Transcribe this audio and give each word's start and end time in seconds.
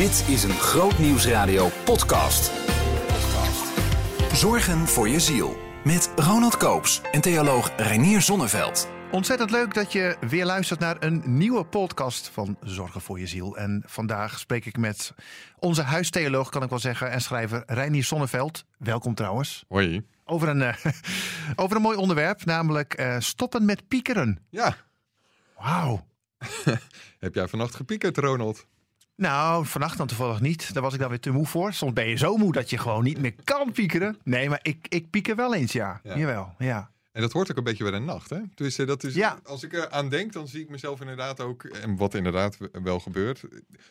Dit 0.00 0.28
is 0.28 0.42
een 0.42 0.50
Groot 0.50 0.98
Nieuwsradio 0.98 1.68
podcast. 1.84 2.52
Zorgen 4.32 4.86
voor 4.86 5.08
je 5.08 5.20
ziel. 5.20 5.56
Met 5.84 6.12
Ronald 6.16 6.56
Koops 6.56 7.00
en 7.12 7.20
theoloog 7.20 7.72
Reinier 7.76 8.20
Zonneveld. 8.20 8.88
Ontzettend 9.10 9.50
leuk 9.50 9.74
dat 9.74 9.92
je 9.92 10.16
weer 10.28 10.44
luistert 10.44 10.80
naar 10.80 10.96
een 11.00 11.22
nieuwe 11.26 11.64
podcast 11.64 12.28
van 12.28 12.56
Zorgen 12.62 13.00
voor 13.00 13.18
je 13.18 13.26
ziel. 13.26 13.56
En 13.56 13.82
vandaag 13.86 14.38
spreek 14.38 14.66
ik 14.66 14.76
met 14.76 15.14
onze 15.58 15.82
huistheoloog, 15.82 16.48
kan 16.48 16.62
ik 16.62 16.70
wel 16.70 16.78
zeggen, 16.78 17.10
en 17.10 17.20
schrijver 17.20 17.62
Reinier 17.66 18.04
Zonneveld. 18.04 18.64
Welkom 18.78 19.14
trouwens. 19.14 19.64
Hoi. 19.68 20.06
Over 20.24 20.48
een, 20.48 20.62
eh, 20.62 20.84
over 21.62 21.76
een 21.76 21.82
mooi 21.82 21.96
onderwerp, 21.96 22.44
namelijk 22.44 22.94
eh, 22.94 23.16
stoppen 23.18 23.64
met 23.64 23.88
piekeren. 23.88 24.38
Ja, 24.50 24.76
Wauw. 25.58 26.06
heb 27.18 27.34
jij 27.34 27.48
vannacht 27.48 27.74
gepiekerd, 27.74 28.18
Ronald? 28.18 28.66
Nou, 29.20 29.66
vannacht 29.66 29.98
dan 29.98 30.06
toevallig 30.06 30.40
niet. 30.40 30.74
Daar 30.74 30.82
was 30.82 30.94
ik 30.94 31.00
dan 31.00 31.08
weer 31.08 31.20
te 31.20 31.30
moe 31.30 31.46
voor. 31.46 31.72
Soms 31.72 31.92
ben 31.92 32.08
je 32.08 32.16
zo 32.16 32.36
moe 32.36 32.52
dat 32.52 32.70
je 32.70 32.78
gewoon 32.78 33.04
niet 33.04 33.18
meer 33.20 33.34
kan 33.44 33.72
piekeren. 33.72 34.18
Nee, 34.24 34.48
maar 34.48 34.58
ik, 34.62 34.86
ik 34.88 35.10
pieker 35.10 35.36
wel 35.36 35.54
eens, 35.54 35.72
ja. 35.72 36.00
Ja. 36.02 36.16
Jawel, 36.18 36.54
ja. 36.58 36.90
En 37.12 37.20
dat 37.20 37.32
hoort 37.32 37.50
ook 37.50 37.56
een 37.56 37.64
beetje 37.64 37.82
bij 37.82 37.92
de 37.92 37.98
nacht, 37.98 38.30
hè? 38.30 38.38
Dus 38.54 38.78
eh, 38.78 38.86
dat 38.86 39.04
is, 39.04 39.14
Ja. 39.14 39.38
als 39.44 39.62
ik 39.62 39.72
er 39.74 39.90
aan 39.90 40.08
denk, 40.08 40.32
dan 40.32 40.48
zie 40.48 40.60
ik 40.60 40.68
mezelf 40.68 41.00
inderdaad 41.00 41.40
ook, 41.40 41.64
en 41.64 41.96
wat 41.96 42.14
inderdaad 42.14 42.56
wel 42.82 43.00
gebeurt, 43.00 43.42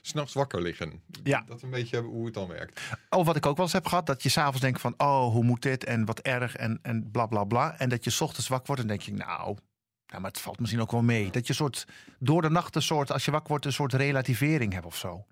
s'nachts 0.01 0.33
wakker 0.33 0.61
liggen. 0.61 1.01
Ja. 1.23 1.43
Dat 1.47 1.57
is 1.57 1.63
een 1.63 1.69
beetje 1.69 2.01
hoe 2.01 2.25
het 2.25 2.33
dan 2.33 2.47
werkt. 2.47 2.81
Of 3.09 3.25
wat 3.25 3.35
ik 3.35 3.45
ook 3.45 3.55
wel 3.55 3.65
eens 3.65 3.73
heb 3.73 3.85
gehad, 3.85 4.05
dat 4.05 4.23
je 4.23 4.29
s'avonds 4.29 4.59
denkt 4.61 4.81
van... 4.81 4.93
oh, 4.97 5.31
hoe 5.31 5.43
moet 5.43 5.61
dit 5.61 5.83
en 5.83 6.05
wat 6.05 6.19
erg 6.19 6.55
en, 6.55 6.79
en 6.81 7.09
bla 7.11 7.25
bla 7.25 7.43
bla. 7.43 7.77
En 7.79 7.89
dat 7.89 8.03
je 8.03 8.09
's 8.09 8.21
ochtends 8.21 8.47
wakker 8.47 8.67
wordt 8.67 8.81
en 8.81 8.87
denk 8.87 9.01
je, 9.01 9.13
nou... 9.13 9.57
nou, 10.09 10.21
maar 10.21 10.31
het 10.31 10.39
valt 10.39 10.59
misschien 10.59 10.81
ook 10.81 10.91
wel 10.91 11.01
mee. 11.01 11.31
Dat 11.31 11.47
je 11.47 11.53
soort, 11.53 11.87
door 12.19 12.41
de 12.41 12.49
nacht 12.49 12.75
een 12.75 12.81
soort, 12.81 13.11
als 13.11 13.25
je 13.25 13.31
wakker 13.31 13.49
wordt... 13.49 13.65
een 13.65 13.73
soort 13.73 13.93
relativering 13.93 14.73
hebt 14.73 14.85
of 14.85 14.95
zo. 14.95 15.25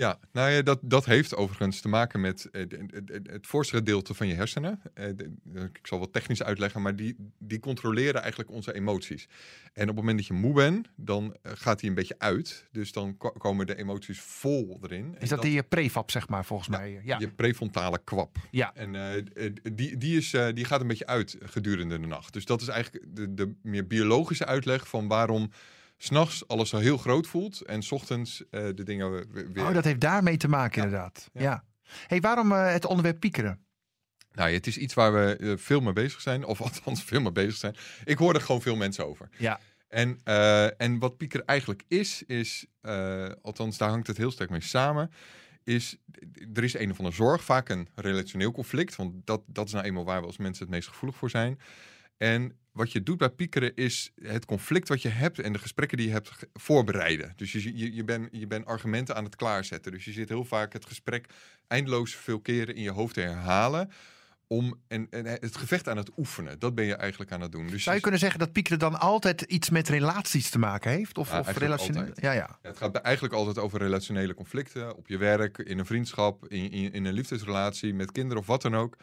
Ja, 0.00 0.18
nou 0.32 0.50
ja, 0.50 0.62
dat, 0.62 0.78
dat 0.82 1.04
heeft 1.04 1.34
overigens 1.36 1.80
te 1.80 1.88
maken 1.88 2.20
met 2.20 2.48
eh, 2.50 2.62
het 3.22 3.46
voorste 3.46 3.76
gedeelte 3.76 4.14
van 4.14 4.26
je 4.26 4.34
hersenen. 4.34 4.80
Eh, 4.94 5.04
de- 5.16 5.32
Ik 5.74 5.86
zal 5.86 5.98
wat 5.98 6.12
technisch 6.12 6.42
uitleggen, 6.42 6.82
maar 6.82 6.96
die, 6.96 7.16
die 7.38 7.60
controleren 7.60 8.20
eigenlijk 8.20 8.50
onze 8.50 8.74
emoties. 8.74 9.28
En 9.72 9.82
op 9.82 9.88
het 9.88 9.96
moment 9.96 10.16
dat 10.18 10.26
je 10.26 10.32
moe 10.32 10.54
bent, 10.54 10.88
dan 10.96 11.36
eh, 11.42 11.52
gaat 11.54 11.80
die 11.80 11.88
een 11.88 11.94
beetje 11.94 12.14
uit. 12.18 12.68
Dus 12.72 12.92
dan 12.92 13.16
ko- 13.16 13.30
komen 13.30 13.66
de 13.66 13.76
emoties 13.76 14.20
vol 14.20 14.78
erin. 14.82 15.16
Is 15.18 15.28
dat 15.28 15.42
die 15.42 15.62
prefab, 15.62 16.10
zeg 16.10 16.28
maar, 16.28 16.44
volgens 16.44 16.68
mij? 16.68 17.00
Ja. 17.04 17.18
Je 17.18 17.28
prefrontale 17.28 18.00
kwap. 18.04 18.36
Ja. 18.50 18.74
En 18.74 18.94
eh, 18.94 19.16
eh, 19.16 19.54
die, 19.72 19.96
die, 19.96 20.16
is, 20.16 20.32
eh, 20.34 20.46
die 20.54 20.64
gaat 20.64 20.80
een 20.80 20.86
beetje 20.86 21.06
uit 21.06 21.36
gedurende 21.40 22.00
de 22.00 22.06
nacht. 22.06 22.32
Dus 22.32 22.44
dat 22.44 22.60
is 22.60 22.68
eigenlijk 22.68 23.04
de, 23.16 23.34
de 23.34 23.54
meer 23.62 23.86
biologische 23.86 24.46
uitleg 24.46 24.88
van 24.88 25.08
waarom 25.08 25.50
s'nachts 26.02 26.48
alles 26.48 26.68
zo 26.68 26.76
heel 26.78 26.96
groot 26.98 27.26
voelt 27.26 27.60
en 27.60 27.82
s 27.82 27.92
ochtends 27.92 28.44
eh, 28.50 28.62
de 28.74 28.82
dingen 28.82 29.12
we- 29.12 29.48
weer. 29.52 29.66
Oh, 29.66 29.74
dat 29.74 29.84
heeft 29.84 30.00
daarmee 30.00 30.36
te 30.36 30.48
maken, 30.48 30.78
Ja. 30.80 30.84
inderdaad. 30.86 31.28
Ja. 31.32 31.40
Ja. 31.42 31.64
hey, 32.06 32.20
waarom 32.20 32.52
eh, 32.52 32.72
het 32.72 32.84
onderwerp 32.86 33.20
piekeren? 33.20 33.64
Nou, 34.32 34.50
het 34.52 34.66
is 34.66 34.76
iets 34.78 34.94
waar 34.94 35.12
we 35.12 35.36
eh, 35.36 35.52
veel 35.56 35.80
mee 35.80 35.92
bezig 35.92 36.20
zijn, 36.20 36.44
of 36.44 36.60
althans 36.70 37.04
veel 37.04 37.20
mee 37.20 37.32
bezig 37.32 37.56
zijn. 37.56 37.76
Ik 38.04 38.18
hoor 38.18 38.34
er 38.34 38.40
gewoon 38.40 38.62
veel 38.62 38.76
mensen 38.76 39.06
over. 39.06 39.28
Ja. 39.38 39.60
En, 39.88 40.20
en 40.76 40.98
wat 40.98 41.16
pieker 41.16 41.42
eigenlijk 41.44 41.82
is, 41.88 42.22
is, 42.22 42.66
althans 43.42 43.78
daar 43.78 43.88
hangt 43.88 44.06
het 44.06 44.16
heel 44.16 44.30
sterk 44.30 44.50
mee 44.50 44.60
samen, 44.60 45.10
is 45.64 45.96
er 46.54 46.64
is 46.64 46.74
een 46.74 46.90
of 46.90 46.98
andere 46.98 47.16
zorg, 47.16 47.44
vaak 47.44 47.68
een 47.68 47.88
relationeel 47.94 48.52
conflict, 48.52 48.96
want 48.96 49.26
dat, 49.26 49.42
dat 49.46 49.66
is 49.66 49.72
nou 49.72 49.84
eenmaal 49.84 50.04
waar 50.04 50.20
we 50.20 50.26
als 50.26 50.36
mensen 50.36 50.64
het 50.64 50.74
meest 50.74 50.88
gevoelig 50.88 51.16
voor 51.16 51.30
zijn. 51.30 51.58
En 52.16 52.58
wat 52.72 52.92
je 52.92 53.02
doet 53.02 53.18
bij 53.18 53.28
piekeren 53.28 53.74
is 53.74 54.12
het 54.22 54.44
conflict 54.44 54.88
wat 54.88 55.02
je 55.02 55.08
hebt 55.08 55.38
en 55.38 55.52
de 55.52 55.58
gesprekken 55.58 55.96
die 55.96 56.06
je 56.06 56.12
hebt 56.12 56.30
voorbereiden. 56.52 57.32
Dus 57.36 57.52
je, 57.52 57.76
je, 57.76 57.94
je 57.94 58.04
bent 58.04 58.28
je 58.32 58.46
bent 58.46 58.66
argumenten 58.66 59.16
aan 59.16 59.24
het 59.24 59.36
klaarzetten. 59.36 59.92
Dus 59.92 60.04
je 60.04 60.12
zit 60.12 60.28
heel 60.28 60.44
vaak 60.44 60.72
het 60.72 60.86
gesprek 60.86 61.26
eindeloos 61.66 62.14
veel 62.14 62.40
keren 62.40 62.74
in 62.74 62.82
je 62.82 62.90
hoofd 62.90 63.14
te 63.14 63.20
herhalen. 63.20 63.90
Om 64.46 64.80
en, 64.88 65.06
en 65.10 65.26
het 65.26 65.56
gevecht 65.56 65.88
aan 65.88 65.96
het 65.96 66.10
oefenen. 66.16 66.58
Dat 66.58 66.74
ben 66.74 66.84
je 66.84 66.94
eigenlijk 66.94 67.32
aan 67.32 67.40
het 67.40 67.52
doen. 67.52 67.66
Dus 67.66 67.82
Zou 67.82 67.96
je 67.96 68.02
kunnen 68.02 68.20
zeggen 68.20 68.38
dat 68.38 68.52
piekeren 68.52 68.78
dan 68.78 69.00
altijd 69.00 69.42
iets 69.42 69.70
met 69.70 69.88
relaties 69.88 70.50
te 70.50 70.58
maken 70.58 70.90
heeft? 70.90 71.18
Of, 71.18 71.30
Ja, 71.30 71.38
of 71.40 71.62
altijd. 71.62 72.20
Ja, 72.20 72.32
ja. 72.32 72.58
Ja, 72.62 72.68
het 72.68 72.76
gaat 72.76 72.96
eigenlijk 72.96 73.34
altijd 73.34 73.58
over 73.58 73.78
relationele 73.78 74.34
conflicten. 74.34 74.96
Op 74.96 75.08
je 75.08 75.18
werk, 75.18 75.58
in 75.58 75.78
een 75.78 75.86
vriendschap, 75.86 76.48
in, 76.48 76.70
in, 76.70 76.92
in 76.92 77.04
een 77.04 77.12
liefdesrelatie, 77.12 77.94
met 77.94 78.12
kinderen 78.12 78.38
of 78.38 78.46
wat 78.46 78.62
dan 78.62 78.76
ook. 78.76 78.96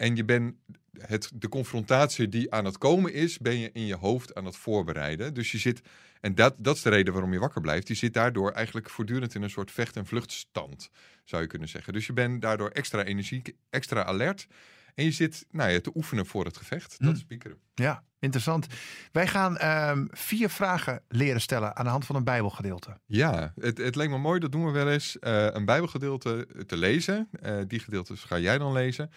En 0.00 0.16
je 0.16 0.24
bent 0.24 0.54
het, 0.98 1.30
de 1.34 1.48
confrontatie 1.48 2.28
die 2.28 2.52
aan 2.52 2.64
het 2.64 2.78
komen 2.78 3.12
is, 3.12 3.38
ben 3.38 3.58
je 3.58 3.70
in 3.72 3.86
je 3.86 3.96
hoofd 3.96 4.34
aan 4.34 4.44
het 4.44 4.56
voorbereiden. 4.56 5.34
Dus 5.34 5.52
je 5.52 5.58
zit, 5.58 5.80
en 6.20 6.34
dat, 6.34 6.54
dat 6.58 6.76
is 6.76 6.82
de 6.82 6.90
reden 6.90 7.12
waarom 7.12 7.32
je 7.32 7.38
wakker 7.38 7.60
blijft. 7.60 7.88
Je 7.88 7.94
zit 7.94 8.14
daardoor 8.14 8.50
eigenlijk 8.50 8.90
voortdurend 8.90 9.34
in 9.34 9.42
een 9.42 9.50
soort 9.50 9.70
vecht- 9.70 9.96
en 9.96 10.06
vluchtstand, 10.06 10.90
zou 11.24 11.42
je 11.42 11.48
kunnen 11.48 11.68
zeggen. 11.68 11.92
Dus 11.92 12.06
je 12.06 12.12
bent 12.12 12.42
daardoor 12.42 12.68
extra 12.68 13.04
energiek, 13.04 13.52
extra 13.70 14.04
alert. 14.04 14.46
En 14.94 15.04
je 15.04 15.10
zit 15.10 15.46
nou 15.50 15.70
ja, 15.70 15.80
te 15.80 15.90
oefenen 15.94 16.26
voor 16.26 16.44
het 16.44 16.56
gevecht. 16.56 16.96
Dat 16.98 17.08
Hm. 17.08 17.14
is 17.16 17.24
piekeren. 17.24 17.58
Ja, 17.74 18.04
interessant. 18.18 18.66
Wij 19.12 19.26
gaan 19.26 19.56
ehm, 19.58 20.06
vier 20.10 20.48
vragen 20.50 21.02
leren 21.08 21.40
stellen 21.40 21.76
aan 21.76 21.84
de 21.84 21.90
hand 21.90 22.04
van 22.06 22.16
een 22.16 22.24
Bijbelgedeelte. 22.24 23.00
Ja, 23.06 23.52
het, 23.60 23.78
het 23.78 23.94
leek 23.96 24.08
me 24.10 24.18
mooi, 24.18 24.40
dat 24.40 24.52
doen 24.52 24.64
we 24.64 24.70
wel 24.70 24.90
eens, 24.90 25.18
eh, 25.18 25.46
een 25.50 25.64
bijbelgedeelte 25.64 26.48
te 26.66 26.76
lezen. 26.76 27.28
Eh, 27.40 27.58
die 27.66 27.80
gedeeltes 27.80 28.24
ga 28.24 28.38
jij 28.38 28.58
dan 28.58 28.72
lezen. 28.72 29.10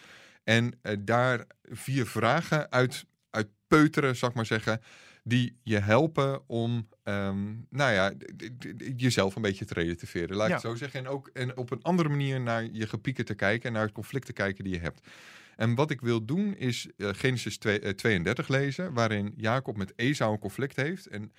En 0.43 0.79
eh, 0.81 0.95
daar 0.99 1.45
vier 1.63 2.05
vragen 2.07 2.71
uit, 2.71 3.05
uit 3.29 3.47
peuteren, 3.67 4.15
zal 4.15 4.29
ik 4.29 4.35
maar 4.35 4.45
zeggen, 4.45 4.81
die 5.23 5.57
je 5.63 5.79
helpen 5.79 6.49
om, 6.49 6.87
ehm, 7.03 7.53
nou 7.69 7.93
ja, 7.93 8.13
jezelf 8.95 9.35
een 9.35 9.41
beetje 9.41 9.65
te 9.65 9.73
relativeren. 9.73 10.35
Laat 10.35 10.43
ik 10.49 10.49
Ja. 10.49 10.53
het 10.59 10.65
zo 10.71 10.75
zeggen. 10.75 10.99
En 10.99 11.07
ook 11.07 11.27
en 11.33 11.57
op 11.57 11.71
een 11.71 11.81
andere 11.81 12.09
manier 12.09 12.41
naar 12.41 12.63
je 12.71 12.87
gepieken 12.87 13.25
te 13.25 13.33
kijken 13.35 13.67
en 13.67 13.73
naar 13.73 13.83
het 13.85 13.91
conflict 13.91 14.25
te 14.25 14.33
kijken 14.33 14.63
die 14.63 14.73
je 14.73 14.79
hebt. 14.79 15.07
En 15.55 15.75
wat 15.75 15.91
ik 15.91 16.01
wil 16.01 16.25
doen 16.25 16.55
is 16.57 16.87
eh, 16.97 17.09
Genesis 17.13 17.57
2, 17.57 17.79
eh, 17.79 17.89
32 17.91 18.47
lezen, 18.47 18.93
waarin 18.93 19.33
Jacob 19.37 19.77
met 19.77 19.93
Esau 19.95 20.31
een 20.33 20.39
conflict 20.39 20.75
heeft. 20.75 21.07
En 21.07 21.31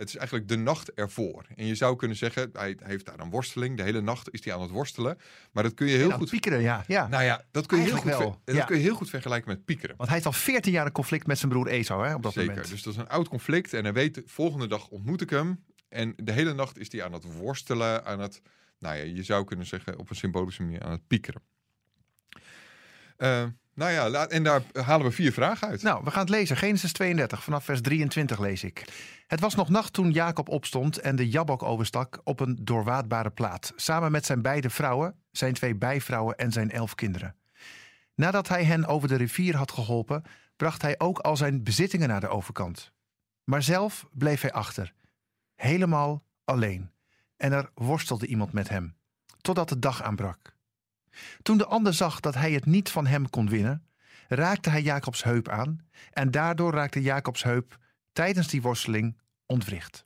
het 0.00 0.08
is 0.08 0.16
eigenlijk 0.16 0.48
de 0.48 0.56
nacht 0.56 0.92
ervoor. 0.92 1.46
En 1.56 1.66
je 1.66 1.74
zou 1.74 1.96
kunnen 1.96 2.16
zeggen, 2.16 2.50
hij, 2.52 2.76
heeft 2.82 3.06
daar 3.06 3.18
een 3.18 3.30
worsteling. 3.30 3.76
De 3.76 3.82
hele 3.82 4.00
nacht 4.00 4.32
is 4.32 4.44
hij 4.44 4.54
aan 4.54 4.60
het 4.60 4.70
worstelen. 4.70 5.18
Maar 5.52 5.62
dat 5.62 5.74
kun 5.74 5.86
je 5.86 5.96
heel 5.96 6.10
goed... 6.10 6.30
piekeren, 6.30 6.60
ja. 6.60 6.84
ja. 6.86 7.08
Nou 7.08 7.22
ja, 7.24 7.44
dat 7.50 7.66
kun 7.66 7.78
je, 7.78 7.84
heel 7.84 7.96
goed, 7.96 8.14
ver- 8.14 8.36
dat 8.44 8.54
ja. 8.56 8.64
kun 8.64 8.76
je 8.76 8.82
heel 8.82 8.94
goed 8.94 9.10
vergelijken 9.10 9.48
met 9.48 9.64
piekeren. 9.64 9.96
Want 9.96 10.08
hij 10.08 10.18
heeft 10.18 10.34
al 10.34 10.40
14 10.40 10.72
jaar 10.72 10.86
een 10.86 10.92
conflict 10.92 11.26
met 11.26 11.38
zijn 11.38 11.50
broer 11.50 11.66
Esau 11.66 12.06
hè, 12.06 12.14
op 12.14 12.22
dat 12.22 12.32
Zeker. 12.32 12.50
moment. 12.50 12.70
Dus 12.70 12.82
dat 12.82 12.92
is 12.92 12.98
een 12.98 13.08
oud 13.08 13.28
conflict. 13.28 13.72
En 13.72 13.84
hij 13.84 13.92
weet, 13.92 14.14
de 14.14 14.22
volgende 14.26 14.66
dag 14.66 14.88
ontmoet 14.88 15.20
ik 15.20 15.30
hem. 15.30 15.64
En 15.88 16.12
de 16.16 16.32
hele 16.32 16.52
nacht 16.52 16.78
is 16.78 16.92
hij 16.92 17.04
aan 17.04 17.12
het 17.12 17.24
worstelen, 17.24 18.04
aan 18.04 18.20
het... 18.20 18.42
Nou 18.78 18.96
ja, 18.96 19.02
je 19.02 19.22
zou 19.22 19.44
kunnen 19.44 19.66
zeggen 19.66 19.98
op 19.98 20.10
een 20.10 20.16
symbolische 20.16 20.62
manier 20.62 20.82
aan 20.82 20.90
het 20.90 21.06
piekeren. 21.06 21.42
Eh, 23.16 23.44
nou 23.74 23.90
ja, 23.90 24.26
en 24.26 24.42
daar 24.42 24.62
halen 24.72 25.06
we 25.06 25.12
vier 25.12 25.32
vragen 25.32 25.68
uit. 25.68 25.82
Nou, 25.82 26.04
we 26.04 26.10
gaan 26.10 26.20
het 26.20 26.30
lezen. 26.30 26.56
Genesis 26.56 26.92
32, 26.92 27.42
vanaf 27.42 27.64
vers 27.64 27.80
23 27.80 28.38
lees 28.38 28.64
ik. 28.64 28.84
Het 29.26 29.40
was 29.40 29.54
nog 29.54 29.68
nacht 29.68 29.92
toen 29.92 30.10
Jacob 30.10 30.48
opstond 30.48 30.98
en 30.98 31.16
de 31.16 31.28
Jabok 31.28 31.62
overstak 31.62 32.20
op 32.24 32.40
een 32.40 32.58
doorwaadbare 32.62 33.30
plaat. 33.30 33.72
Samen 33.76 34.12
met 34.12 34.26
zijn 34.26 34.42
beide 34.42 34.70
vrouwen, 34.70 35.14
zijn 35.30 35.52
twee 35.52 35.74
bijvrouwen 35.74 36.36
en 36.36 36.52
zijn 36.52 36.70
elf 36.70 36.94
kinderen. 36.94 37.34
Nadat 38.14 38.48
hij 38.48 38.64
hen 38.64 38.86
over 38.86 39.08
de 39.08 39.16
rivier 39.16 39.56
had 39.56 39.72
geholpen, 39.72 40.22
bracht 40.56 40.82
hij 40.82 40.98
ook 40.98 41.18
al 41.18 41.36
zijn 41.36 41.62
bezittingen 41.62 42.08
naar 42.08 42.20
de 42.20 42.28
overkant. 42.28 42.92
Maar 43.44 43.62
zelf 43.62 44.06
bleef 44.12 44.40
hij 44.40 44.52
achter, 44.52 44.92
helemaal 45.54 46.24
alleen. 46.44 46.90
En 47.36 47.52
er 47.52 47.70
worstelde 47.74 48.26
iemand 48.26 48.52
met 48.52 48.68
hem, 48.68 48.96
totdat 49.40 49.68
de 49.68 49.78
dag 49.78 50.02
aanbrak. 50.02 50.58
Toen 51.42 51.58
de 51.58 51.66
ander 51.66 51.94
zag 51.94 52.20
dat 52.20 52.34
hij 52.34 52.52
het 52.52 52.66
niet 52.66 52.88
van 52.90 53.06
hem 53.06 53.30
kon 53.30 53.48
winnen, 53.48 53.86
raakte 54.28 54.70
hij 54.70 54.82
Jacobs 54.82 55.22
heup 55.24 55.48
aan 55.48 55.86
en 56.10 56.30
daardoor 56.30 56.72
raakte 56.72 57.00
Jacobs 57.02 57.42
heup 57.42 57.78
tijdens 58.12 58.48
die 58.48 58.62
worsteling 58.62 59.18
ontwricht. 59.46 60.04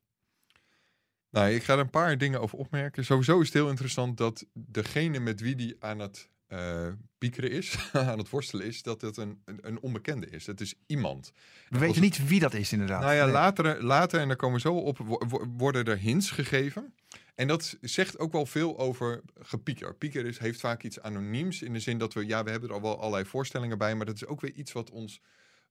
Nou, 1.30 1.50
ik 1.50 1.62
ga 1.62 1.72
er 1.72 1.78
een 1.78 1.90
paar 1.90 2.18
dingen 2.18 2.40
over 2.40 2.58
opmerken. 2.58 3.04
Sowieso 3.04 3.40
is 3.40 3.46
het 3.46 3.54
heel 3.54 3.68
interessant 3.68 4.16
dat 4.16 4.46
degene 4.52 5.18
met 5.18 5.40
wie 5.40 5.54
die 5.56 5.76
aan 5.78 5.98
het 5.98 6.28
eh, 6.46 6.88
piekeren 7.18 7.50
is, 7.50 7.76
aan 7.92 8.18
het 8.18 8.30
worstelen 8.30 8.66
is, 8.66 8.82
dat 8.82 9.00
het 9.00 9.16
een, 9.16 9.42
een, 9.44 9.58
een 9.62 9.80
onbekende 9.80 10.26
is. 10.30 10.46
Het 10.46 10.60
is 10.60 10.74
iemand. 10.86 11.32
We 11.68 11.78
weten 11.78 12.02
niet 12.02 12.26
wie 12.28 12.40
dat 12.40 12.54
is 12.54 12.72
inderdaad. 12.72 13.00
Nou 13.00 13.14
ja, 13.14 13.24
Nee. 13.24 13.32
later, 13.32 13.82
later, 13.84 14.20
en 14.20 14.28
daar 14.28 14.36
komen 14.36 14.54
we 14.56 14.60
zo 14.60 14.74
op, 14.74 14.98
wo- 14.98 15.22
wo- 15.28 15.46
worden 15.56 15.84
er 15.84 15.98
hints 15.98 16.30
gegeven. 16.30 16.94
En 17.34 17.48
dat 17.48 17.76
zegt 17.80 18.18
ook 18.18 18.32
wel 18.32 18.46
veel 18.46 18.78
over 18.78 19.22
gepieker. 19.40 19.94
Pieker 19.94 20.26
is, 20.26 20.38
heeft 20.38 20.60
vaak 20.60 20.82
iets 20.82 21.00
anoniems 21.00 21.62
in 21.62 21.72
de 21.72 21.80
zin 21.80 21.98
dat 21.98 22.12
we, 22.12 22.26
ja, 22.26 22.44
we 22.44 22.50
hebben 22.50 22.68
er 22.68 22.74
al 22.74 22.82
wel 22.82 22.98
allerlei 23.00 23.24
voorstellingen 23.24 23.78
bij, 23.78 23.94
maar 23.94 24.06
dat 24.06 24.14
is 24.14 24.26
ook 24.26 24.40
weer 24.40 24.52
iets 24.52 24.72
wat 24.72 24.90
ons 24.90 25.20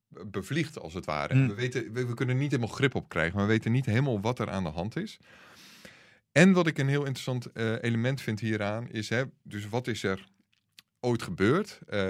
be- 0.08 0.26
bevliegt 0.26 0.80
als 0.80 0.94
het 0.94 1.06
ware. 1.06 1.34
Hmm. 1.34 1.48
We, 1.48 1.54
weten, 1.54 1.94
we, 1.94 2.06
we 2.06 2.14
kunnen 2.14 2.38
niet 2.38 2.52
helemaal 2.52 2.76
grip 2.76 2.96
op 2.96 3.10
krijgen, 3.10 3.36
maar 3.36 3.46
we 3.46 3.52
weten 3.52 3.72
niet 3.72 3.86
helemaal 3.86 4.22
wat 4.22 4.40
er 4.40 4.50
aan 4.50 4.64
de 4.64 4.70
hand 4.70 4.96
is. 4.96 5.18
En 6.32 6.54
wat 6.54 6.68
ik 6.68 6.78
een 6.78 6.88
heel 6.88 7.04
interessant 7.06 7.52
eh, 7.52 7.82
element 7.82 8.22
vind 8.22 8.40
hieraan 8.40 8.90
is, 8.90 9.10
hè, 9.10 9.24
dus 9.44 9.70
wat 9.70 9.88
is 9.88 10.04
er 10.04 10.28
ooit 11.04 11.22
gebeurd. 11.22 11.80
Eh, 11.88 12.10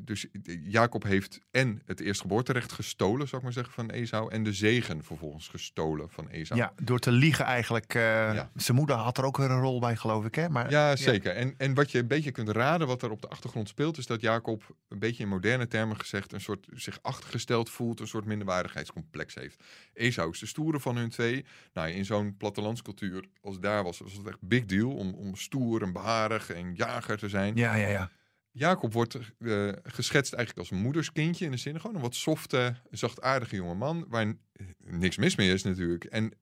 dus 0.00 0.26
Jacob 0.64 1.02
heeft 1.02 1.40
en 1.50 1.82
het 1.86 2.00
eerstgeboorterecht 2.00 2.72
gestolen, 2.72 3.28
zou 3.28 3.36
ik 3.36 3.42
maar 3.42 3.52
zeggen, 3.52 3.72
van 3.72 3.90
Esau. 3.90 4.30
En 4.30 4.42
de 4.42 4.52
zegen 4.52 5.04
vervolgens 5.04 5.48
gestolen 5.48 6.10
van 6.10 6.28
Esau. 6.28 6.60
Ja, 6.60 6.72
door 6.82 6.98
te 6.98 7.10
liegen 7.10 7.44
eigenlijk. 7.44 7.92
Ja. 7.92 8.50
Zijn 8.56 8.76
moeder 8.76 8.96
had 8.96 9.18
er 9.18 9.24
ook 9.24 9.36
weer 9.36 9.50
een 9.50 9.60
rol 9.60 9.80
bij, 9.80 9.96
geloof 9.96 10.24
ik. 10.24 10.34
Hè? 10.34 10.48
Maar, 10.48 10.70
Ja, 10.70 10.96
zeker. 10.96 11.34
En, 11.34 11.54
en 11.56 11.74
wat 11.74 11.90
je 11.90 11.98
een 11.98 12.06
beetje 12.06 12.30
kunt 12.30 12.48
raden, 12.48 12.86
wat 12.86 13.02
er 13.02 13.10
op 13.10 13.20
de 13.20 13.28
achtergrond 13.28 13.68
speelt, 13.68 13.98
is 13.98 14.06
dat 14.06 14.20
Jacob 14.20 14.76
een 14.88 14.98
beetje 14.98 15.22
in 15.22 15.28
moderne 15.28 15.66
termen 15.66 15.96
gezegd 15.96 16.32
een 16.32 16.40
soort 16.40 16.66
zich 16.74 16.98
achtergesteld 17.02 17.70
voelt, 17.70 18.00
een 18.00 18.06
soort 18.06 18.24
minderwaardigheidscomplex 18.24 19.34
heeft. 19.34 19.62
Esau 19.94 20.30
is 20.30 20.38
de 20.38 20.46
stoere 20.46 20.80
van 20.80 20.96
hun 20.96 21.10
twee. 21.10 21.44
Nou, 21.72 21.88
in 21.88 22.04
zo'n 22.04 22.36
plattelandscultuur 22.36 23.24
als 23.40 23.60
daar 23.60 23.84
was, 23.84 23.98
was 23.98 24.12
het 24.12 24.26
echt 24.26 24.40
big 24.40 24.64
deal 24.64 24.90
om, 24.90 25.14
om 25.14 25.36
stoer 25.36 25.82
en 25.82 25.92
beharig 25.92 26.50
en 26.50 26.74
jager 26.74 27.18
te 27.18 27.28
zijn. 27.28 27.56
ja, 27.56 27.74
ja. 27.74 27.88
ja. 27.88 28.10
Jacob 28.52 28.92
wordt 28.92 29.14
eh, 29.14 29.68
geschetst 29.82 30.32
eigenlijk 30.32 30.58
als 30.58 30.70
een 30.78 30.84
moederskindje 30.84 31.44
in 31.44 31.50
de 31.50 31.56
zin 31.56 31.80
gewoon 31.80 31.96
een 31.96 32.02
wat 32.02 32.14
softe, 32.14 32.74
zachtaardige 32.90 33.56
jonge 33.56 33.74
man, 33.74 34.04
waar 34.08 34.26
n- 34.26 34.40
niks 34.84 35.16
mis 35.16 35.36
mee 35.36 35.52
is 35.52 35.62
natuurlijk. 35.62 36.04
En, 36.04 36.32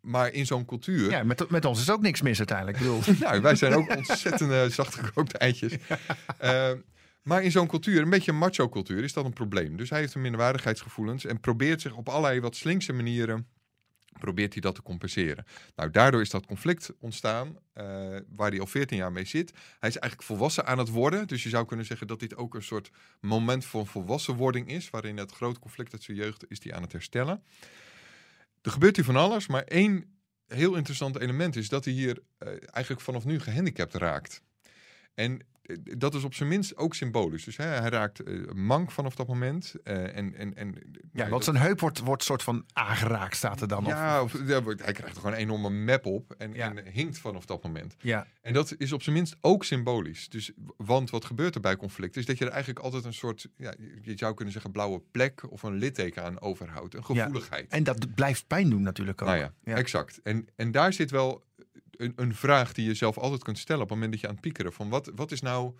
maar 0.00 0.32
in 0.32 0.46
zo'n 0.46 0.64
cultuur, 0.64 1.10
ja 1.10 1.22
met, 1.22 1.50
met 1.50 1.64
ons 1.64 1.80
is 1.80 1.90
ook 1.90 2.00
niks 2.00 2.22
mis 2.22 2.38
uiteindelijk. 2.38 2.78
Bedoel, 2.78 3.00
nou, 3.20 3.40
wij 3.40 3.54
zijn 3.54 3.74
ook 3.74 3.96
ontzettend 3.96 4.50
uh, 4.50 4.64
zachtgekookte 4.64 5.38
eitjes. 5.38 5.72
Uh, 6.44 6.70
maar 7.22 7.42
in 7.42 7.50
zo'n 7.50 7.66
cultuur, 7.66 8.02
een 8.02 8.10
beetje 8.10 8.30
een 8.32 8.38
macho 8.38 8.68
cultuur, 8.68 9.04
is 9.04 9.12
dat 9.12 9.24
een 9.24 9.32
probleem. 9.32 9.76
Dus 9.76 9.90
hij 9.90 9.98
heeft 10.00 10.14
een 10.14 10.20
minderwaardigheidsgevoelens 10.20 11.24
en 11.24 11.40
probeert 11.40 11.80
zich 11.80 11.94
op 11.96 12.08
allerlei 12.08 12.40
wat 12.40 12.56
slinkse 12.56 12.92
manieren 12.92 13.46
probeert 14.18 14.52
hij 14.52 14.62
dat 14.62 14.74
te 14.74 14.82
compenseren. 14.82 15.44
Nou, 15.74 15.90
daardoor 15.90 16.20
is 16.20 16.30
dat 16.30 16.46
conflict 16.46 16.92
ontstaan, 17.00 17.48
uh, 17.48 17.54
waar 18.28 18.50
hij 18.50 18.60
al 18.60 18.66
14 18.66 18.96
jaar 18.96 19.12
mee 19.12 19.24
zit. 19.24 19.50
Hij 19.50 19.88
is 19.88 19.96
eigenlijk 19.98 20.22
volwassen 20.22 20.66
aan 20.66 20.78
het 20.78 20.88
worden, 20.88 21.26
dus 21.26 21.42
je 21.42 21.48
zou 21.48 21.66
kunnen 21.66 21.86
zeggen 21.86 22.06
dat 22.06 22.20
dit 22.20 22.36
ook 22.36 22.54
een 22.54 22.62
soort 22.62 22.90
moment 23.20 23.64
van 23.64 23.86
volwassenwording 23.86 24.68
is, 24.68 24.90
waarin 24.90 25.16
het 25.16 25.32
grote 25.32 25.60
conflict 25.60 25.92
uit 25.92 26.02
zijn 26.02 26.16
jeugd 26.16 26.44
is 26.48 26.62
hij 26.62 26.74
aan 26.74 26.82
het 26.82 26.92
herstellen. 26.92 27.42
Er 28.62 28.70
gebeurt 28.70 28.96
hier 28.96 29.04
van 29.04 29.16
alles, 29.16 29.46
maar 29.46 29.62
één 29.62 30.18
heel 30.46 30.74
interessant 30.74 31.18
element 31.18 31.56
is 31.56 31.68
dat 31.68 31.84
hij 31.84 31.94
hier 31.94 32.22
uh, 32.38 32.48
eigenlijk 32.48 33.00
vanaf 33.00 33.24
nu 33.24 33.40
gehandicapt 33.40 33.94
raakt. 33.94 34.42
En 35.14 35.40
dat 35.98 36.14
is 36.14 36.24
op 36.24 36.34
zijn 36.34 36.48
minst 36.48 36.76
ook 36.76 36.94
symbolisch. 36.94 37.44
Dus 37.44 37.56
hè, 37.56 37.64
hij 37.64 37.88
raakt 37.88 38.28
uh, 38.28 38.52
mank 38.52 38.90
vanaf 38.90 39.14
dat 39.14 39.26
moment. 39.26 39.74
Uh, 39.84 40.16
en, 40.16 40.34
en, 40.34 40.56
en, 40.56 40.74
ja, 41.12 41.28
want 41.28 41.44
zijn 41.44 41.56
heup 41.56 41.80
wordt, 41.80 41.98
wordt 41.98 42.22
soort 42.22 42.42
van 42.42 42.64
aangeraakt, 42.72 43.36
staat 43.36 43.60
er 43.60 43.68
dan. 43.68 43.84
Ja, 43.84 44.22
of, 44.22 44.32
ja, 44.46 44.62
hij 44.62 44.74
krijgt 44.74 45.00
er 45.02 45.16
gewoon 45.16 45.32
een 45.32 45.38
enorme 45.38 45.70
map 45.70 46.06
op 46.06 46.34
en, 46.38 46.54
ja. 46.54 46.74
en 46.74 46.92
hinkt 46.92 47.18
vanaf 47.18 47.44
dat 47.44 47.62
moment. 47.62 47.96
Ja. 47.98 48.26
En 48.40 48.52
dat 48.52 48.74
is 48.78 48.92
op 48.92 49.02
zijn 49.02 49.16
minst 49.16 49.36
ook 49.40 49.64
symbolisch. 49.64 50.28
Dus, 50.28 50.52
want 50.76 51.10
wat 51.10 51.24
gebeurt 51.24 51.54
er 51.54 51.60
bij 51.60 51.76
conflict 51.76 52.16
is 52.16 52.26
dat 52.26 52.38
je 52.38 52.44
er 52.44 52.50
eigenlijk 52.50 52.84
altijd 52.84 53.04
een 53.04 53.14
soort, 53.14 53.48
ja, 53.56 53.74
je 54.02 54.16
zou 54.16 54.34
kunnen 54.34 54.52
zeggen, 54.52 54.72
blauwe 54.72 55.02
plek 55.10 55.50
of 55.50 55.62
een 55.62 55.74
litteken 55.74 56.24
aan 56.24 56.40
overhoudt. 56.40 56.94
Een 56.94 57.04
gevoeligheid. 57.04 57.66
Ja. 57.70 57.76
En 57.76 57.84
dat 57.84 58.14
blijft 58.14 58.46
pijn 58.46 58.70
doen 58.70 58.82
natuurlijk 58.82 59.22
ook. 59.22 59.28
Nou 59.28 59.40
ja, 59.40 59.52
ja. 59.64 59.74
exact. 59.74 60.20
En, 60.22 60.48
en 60.56 60.70
daar 60.70 60.92
zit 60.92 61.10
wel 61.10 61.44
een, 61.96 62.12
een, 62.16 62.34
vraag 62.34 62.72
die 62.72 62.86
je 62.86 62.94
zelf 62.94 63.18
altijd 63.18 63.42
kunt 63.42 63.58
stellen 63.58 63.82
op 63.82 63.88
het 63.88 63.94
moment 63.98 64.12
dat 64.12 64.20
je 64.20 64.26
aan 64.28 64.32
het 64.32 64.42
piekeren. 64.42 64.72
Van 64.72 64.88
wat, 64.88 65.10
wat 65.14 65.32
is 65.32 65.40
nou, 65.40 65.74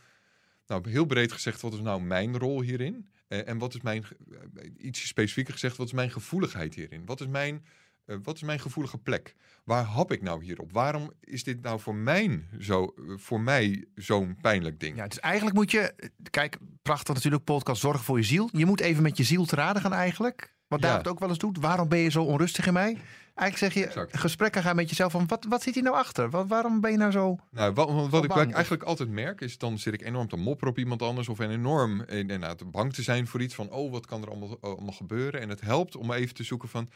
nou, 0.66 0.90
heel 0.90 1.04
breed 1.04 1.32
gezegd, 1.32 1.60
wat 1.60 1.72
is 1.72 1.80
nou 1.80 2.02
mijn 2.02 2.38
rol 2.38 2.60
hierin? 2.60 3.08
Uh, 3.28 3.48
en 3.48 3.58
wat 3.58 3.74
is 3.74 3.80
mijn, 3.80 4.04
uh, 4.28 4.38
iets 4.78 5.06
specifieker 5.06 5.52
gezegd, 5.52 5.76
wat 5.76 5.86
is 5.86 5.92
mijn 5.92 6.10
gevoeligheid 6.10 6.74
hierin? 6.74 7.06
Wat 7.06 7.20
is 7.20 7.26
mijn, 7.26 7.64
uh, 8.06 8.16
wat 8.22 8.34
is 8.34 8.42
mijn 8.42 8.60
gevoelige 8.60 8.98
plek? 8.98 9.34
Waar 9.64 9.84
hap 9.84 10.12
ik 10.12 10.22
nou 10.22 10.44
hierop? 10.44 10.72
Waarom 10.72 11.12
is 11.20 11.44
dit 11.44 11.62
nou 11.62 11.80
voor, 11.80 11.94
mijn 11.94 12.48
zo, 12.60 12.94
voor 13.16 13.40
mij 13.40 13.84
zo'n 13.94 14.36
pijnlijk 14.40 14.80
ding? 14.80 14.96
Ja, 14.96 15.06
dus 15.06 15.20
eigenlijk 15.20 15.56
moet 15.56 15.70
je, 15.70 16.10
kijk, 16.30 16.58
prachtig 16.82 17.14
natuurlijk, 17.14 17.44
podcast 17.44 17.80
Zorgen 17.80 18.04
voor 18.04 18.18
je 18.18 18.24
ziel. 18.24 18.48
Je 18.52 18.66
moet 18.66 18.80
even 18.80 19.02
met 19.02 19.16
je 19.16 19.24
ziel 19.24 19.44
te 19.44 19.56
raden 19.56 19.82
gaan 19.82 19.92
eigenlijk. 19.92 20.54
Wat 20.68 20.80
Ja. 20.80 20.88
David 20.88 21.08
ook 21.08 21.18
wel 21.18 21.28
eens 21.28 21.38
doet. 21.38 21.58
Waarom 21.58 21.88
ben 21.88 21.98
je 21.98 22.10
zo 22.10 22.22
onrustig 22.22 22.66
in 22.66 22.72
mij? 22.72 22.96
Eigenlijk 23.36 23.72
zeg 23.72 23.82
je, 23.82 23.88
Exact. 23.88 24.16
gesprekken 24.18 24.62
gaan 24.62 24.76
met 24.76 24.88
jezelf 24.88 25.12
van, 25.12 25.26
wat, 25.26 25.46
wat 25.48 25.62
zit 25.62 25.74
hier 25.74 25.82
nou 25.82 25.96
achter? 25.96 26.30
Wat, 26.30 26.46
waarom 26.48 26.80
ben 26.80 26.90
je 26.90 26.96
nou 26.96 27.10
zo... 27.10 27.38
Nou, 27.50 27.72
wat, 27.72 27.92
wat, 27.92 28.08
wat 28.08 28.22
ik, 28.22 28.28
bang, 28.28 28.40
wat 28.40 28.48
ik 28.48 28.54
eigenlijk 28.54 28.82
altijd 28.82 29.08
merk, 29.08 29.40
is 29.40 29.58
dan 29.58 29.78
zit 29.78 29.94
ik 29.94 30.02
enorm 30.02 30.28
te 30.28 30.36
mopperen 30.36 30.72
op 30.72 30.78
iemand 30.78 31.02
anders. 31.02 31.28
Of 31.28 31.38
enorm 31.38 32.00
inderdaad 32.02 32.70
bang 32.70 32.92
te 32.92 33.02
zijn 33.02 33.26
voor 33.26 33.42
iets 33.42 33.54
van, 33.54 33.70
oh, 33.70 33.90
wat 33.90 34.06
kan 34.06 34.22
er 34.22 34.28
allemaal, 34.28 34.58
allemaal 34.60 34.92
gebeuren? 34.92 35.40
En 35.40 35.48
het 35.48 35.60
helpt 35.60 35.96
om 35.96 36.12
even 36.12 36.34
te 36.34 36.44
zoeken 36.44 36.68
van, 36.68 36.88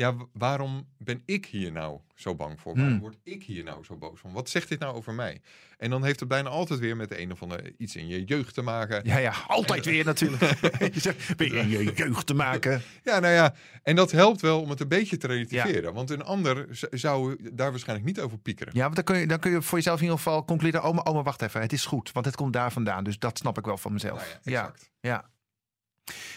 ja, 0.00 0.14
waarom 0.32 0.86
ben 0.98 1.22
ik 1.24 1.46
hier 1.46 1.72
nou 1.72 2.00
zo 2.14 2.34
bang 2.34 2.60
voor? 2.60 2.74
Waarom 2.74 2.92
Hmm. 2.92 3.00
word 3.00 3.16
ik 3.22 3.42
hier 3.42 3.64
nou 3.64 3.84
zo 3.84 3.96
boos 3.96 4.20
van? 4.20 4.32
Wat 4.32 4.48
zegt 4.50 4.68
dit 4.68 4.78
nou 4.78 4.94
over 4.94 5.14
mij? 5.14 5.40
En 5.78 5.90
dan 5.90 6.04
heeft 6.04 6.20
het 6.20 6.28
bijna 6.28 6.48
altijd 6.48 6.80
weer 6.80 6.96
met 6.96 7.08
de 7.08 7.20
een 7.20 7.32
of 7.32 7.42
andere 7.42 7.74
iets 7.78 7.96
in 7.96 8.06
je 8.06 8.24
jeugd 8.24 8.54
te 8.54 8.62
maken. 8.62 9.00
Ja, 9.04 9.18
ja, 9.18 9.34
altijd 9.46 9.84
weer 9.84 10.04
natuurlijk. 10.04 10.42
je 10.94 11.00
zegt, 11.00 11.36
ben 11.36 11.52
je 11.52 11.58
in 11.58 11.68
je 11.68 11.92
jeugd 11.94 12.26
te 12.26 12.34
maken? 12.34 12.82
Ja, 13.02 13.18
nou 13.18 13.34
ja, 13.34 13.54
en 13.82 13.96
dat 13.96 14.10
helpt 14.10 14.40
wel 14.40 14.60
om 14.60 14.70
het 14.70 14.80
een 14.80 14.88
beetje 14.88 15.16
te 15.16 15.26
relativeren. 15.26 15.94
Want 15.94 16.10
een 16.10 16.24
ander 16.24 16.66
zou 16.90 17.36
daar 17.52 17.70
waarschijnlijk 17.70 18.08
niet 18.08 18.20
over 18.20 18.38
piekeren. 18.38 18.74
Ja, 18.76 18.82
want 18.82 18.94
dan 18.94 19.04
kun, 19.04 19.18
je, 19.18 19.26
dan 19.26 19.38
kun 19.38 19.50
je 19.50 19.62
voor 19.62 19.78
jezelf 19.78 19.96
in 19.96 20.02
ieder 20.02 20.18
geval 20.18 20.44
concluderen... 20.44 20.86
Oh, 20.88 20.94
maar, 20.94 21.04
oh, 21.04 21.14
maar 21.14 21.22
wacht 21.22 21.42
even, 21.42 21.60
het 21.60 21.72
is 21.72 21.86
goed. 21.86 22.12
Want 22.12 22.26
het 22.26 22.36
komt 22.36 22.52
daar 22.52 22.72
vandaan. 22.72 23.04
Dus 23.04 23.18
dat 23.18 23.38
snap 23.38 23.58
ik 23.58 23.64
wel 23.64 23.78
van 23.78 23.92
mezelf. 23.92 24.38
Nou 24.42 24.56
ja, 24.56 24.72
ja. 25.00 25.28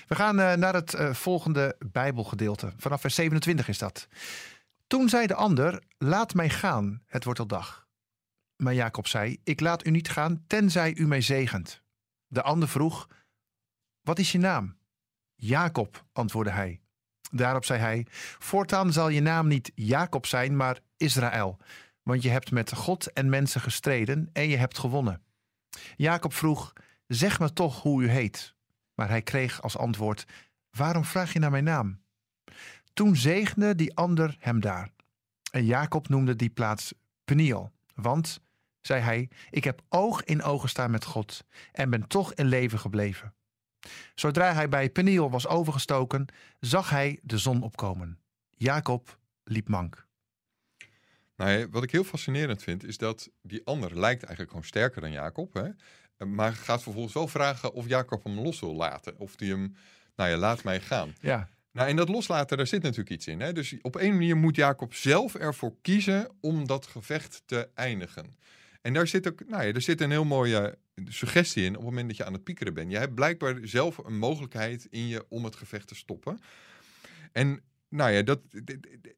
We 0.07 0.15
gaan 0.15 0.39
eh, 0.39 0.53
naar 0.53 0.73
het 0.73 0.93
eh, 0.93 1.13
volgende 1.13 1.75
Bijbelgedeelte. 1.91 2.73
Vanaf 2.77 3.01
vers 3.01 3.15
27 3.15 3.67
is 3.67 3.77
dat. 3.77 4.07
Toen 4.87 5.09
zei 5.09 5.27
de 5.27 5.35
ander, 5.35 5.83
laat 5.97 6.33
mij 6.33 6.49
gaan, 6.49 7.01
het 7.05 7.23
wordt 7.23 7.39
al 7.39 7.47
dag. 7.47 7.87
Maar 8.55 8.73
Jacob 8.73 9.07
zei, 9.07 9.39
ik 9.43 9.59
laat 9.59 9.85
u 9.85 9.89
niet 9.89 10.09
gaan, 10.09 10.43
tenzij 10.47 10.95
u 10.95 11.07
mij 11.07 11.21
zegent. 11.21 11.81
De 12.27 12.41
ander 12.41 12.67
vroeg, 12.67 13.07
wat 14.01 14.19
is 14.19 14.31
je 14.31 14.37
naam? 14.37 14.77
Jacob, 15.35 16.05
antwoordde 16.11 16.51
hij. 16.53 16.81
Daarop 17.31 17.65
zei 17.65 17.79
hij, 17.79 18.05
voortaan 18.39 18.93
zal 18.93 19.09
je 19.09 19.21
naam 19.21 19.47
niet 19.47 19.71
Jacob 19.75 20.25
zijn, 20.25 20.55
maar 20.55 20.79
Israël. 20.97 21.57
Want 22.03 22.21
je 22.21 22.29
hebt 22.29 22.51
met 22.51 22.73
God 22.73 23.13
en 23.13 23.29
mensen 23.29 23.61
gestreden 23.61 24.29
en 24.33 24.49
je 24.49 24.57
hebt 24.57 24.77
gewonnen. 24.77 25.23
Jacob 25.95 26.33
vroeg, 26.33 26.73
zeg 27.07 27.39
me 27.39 27.53
toch 27.53 27.81
hoe 27.81 28.03
u 28.03 28.09
heet. 28.09 28.55
Maar 28.93 29.09
hij 29.09 29.21
kreeg 29.21 29.61
als 29.61 29.77
antwoord, 29.77 30.25
waarom 30.71 31.05
vraag 31.05 31.33
je 31.33 31.39
naar 31.39 31.51
mijn 31.51 31.63
naam? 31.63 32.01
Toen 32.93 33.15
zegende 33.15 33.75
die 33.75 33.95
ander 33.95 34.35
hem 34.39 34.59
daar. 34.59 34.91
En 35.51 35.65
Jacob 35.65 36.07
noemde 36.07 36.35
die 36.35 36.49
plaats 36.49 36.93
Peniel. 37.23 37.71
Want, 37.95 38.41
zei 38.81 39.01
hij, 39.01 39.29
ik 39.49 39.63
heb 39.63 39.81
oog 39.89 40.23
in 40.23 40.43
oog 40.43 40.61
gestaan 40.61 40.91
met 40.91 41.05
God 41.05 41.43
en 41.71 41.89
ben 41.89 42.07
toch 42.07 42.33
in 42.33 42.45
leven 42.45 42.79
gebleven. 42.79 43.33
Zodra 44.15 44.53
hij 44.53 44.69
bij 44.69 44.89
Peniel 44.89 45.29
was 45.29 45.47
overgestoken, 45.47 46.25
zag 46.59 46.89
hij 46.89 47.19
de 47.21 47.37
zon 47.37 47.63
opkomen. 47.63 48.19
Jacob 48.49 49.17
liep 49.43 49.67
mank. 49.67 50.07
Nou, 51.35 51.67
wat 51.71 51.83
ik 51.83 51.91
heel 51.91 52.03
fascinerend 52.03 52.63
vind, 52.63 52.83
is 52.83 52.97
dat 52.97 53.29
die 53.41 53.65
ander 53.65 53.99
lijkt 53.99 54.23
eigenlijk 54.23 54.49
gewoon 54.49 54.65
sterker 54.65 55.01
dan 55.01 55.11
Jacob. 55.11 55.53
Hè? 55.53 55.69
Maar 56.25 56.53
gaat 56.53 56.83
vervolgens 56.83 57.13
wel 57.13 57.27
vragen 57.27 57.73
of 57.73 57.87
Jacob 57.87 58.23
hem 58.23 58.39
los 58.39 58.59
wil 58.59 58.75
laten. 58.75 59.13
Of 59.17 59.35
die 59.35 59.51
hem, 59.51 59.75
nou 60.15 60.29
ja, 60.29 60.37
laat 60.37 60.63
mij 60.63 60.79
gaan. 60.79 61.15
Ja, 61.19 61.49
Nou, 61.71 61.89
en 61.89 61.95
dat 61.95 62.09
loslaten, 62.09 62.57
daar 62.57 62.67
zit 62.67 62.81
natuurlijk 62.81 63.09
iets 63.09 63.27
in. 63.27 63.41
Hè? 63.41 63.53
Dus 63.53 63.75
op 63.81 63.95
een 63.95 64.11
manier 64.11 64.37
moet 64.37 64.55
Jacob 64.55 64.93
zelf 64.93 65.35
ervoor 65.35 65.75
kiezen 65.81 66.29
om 66.41 66.67
dat 66.67 66.87
gevecht 66.87 67.43
te 67.45 67.69
eindigen. 67.75 68.37
En 68.81 68.93
daar 68.93 69.07
zit 69.07 69.27
ook, 69.27 69.47
nou 69.47 69.63
ja, 69.63 69.73
er 69.73 69.81
zit 69.81 70.01
een 70.01 70.11
heel 70.11 70.25
mooie 70.25 70.77
suggestie 71.07 71.63
in 71.63 71.69
op 71.69 71.75
het 71.75 71.83
moment 71.83 72.07
dat 72.07 72.17
je 72.17 72.25
aan 72.25 72.33
het 72.33 72.43
piekeren 72.43 72.73
bent. 72.73 72.91
Je 72.91 72.97
hebt 72.97 73.15
blijkbaar 73.15 73.59
zelf 73.61 73.97
een 73.97 74.17
mogelijkheid 74.17 74.87
in 74.89 75.07
je 75.07 75.25
om 75.29 75.43
het 75.43 75.55
gevecht 75.55 75.87
te 75.87 75.95
stoppen. 75.95 76.39
En 77.31 77.61
nou 77.93 78.11
ja, 78.11 78.21
dat, 78.21 78.39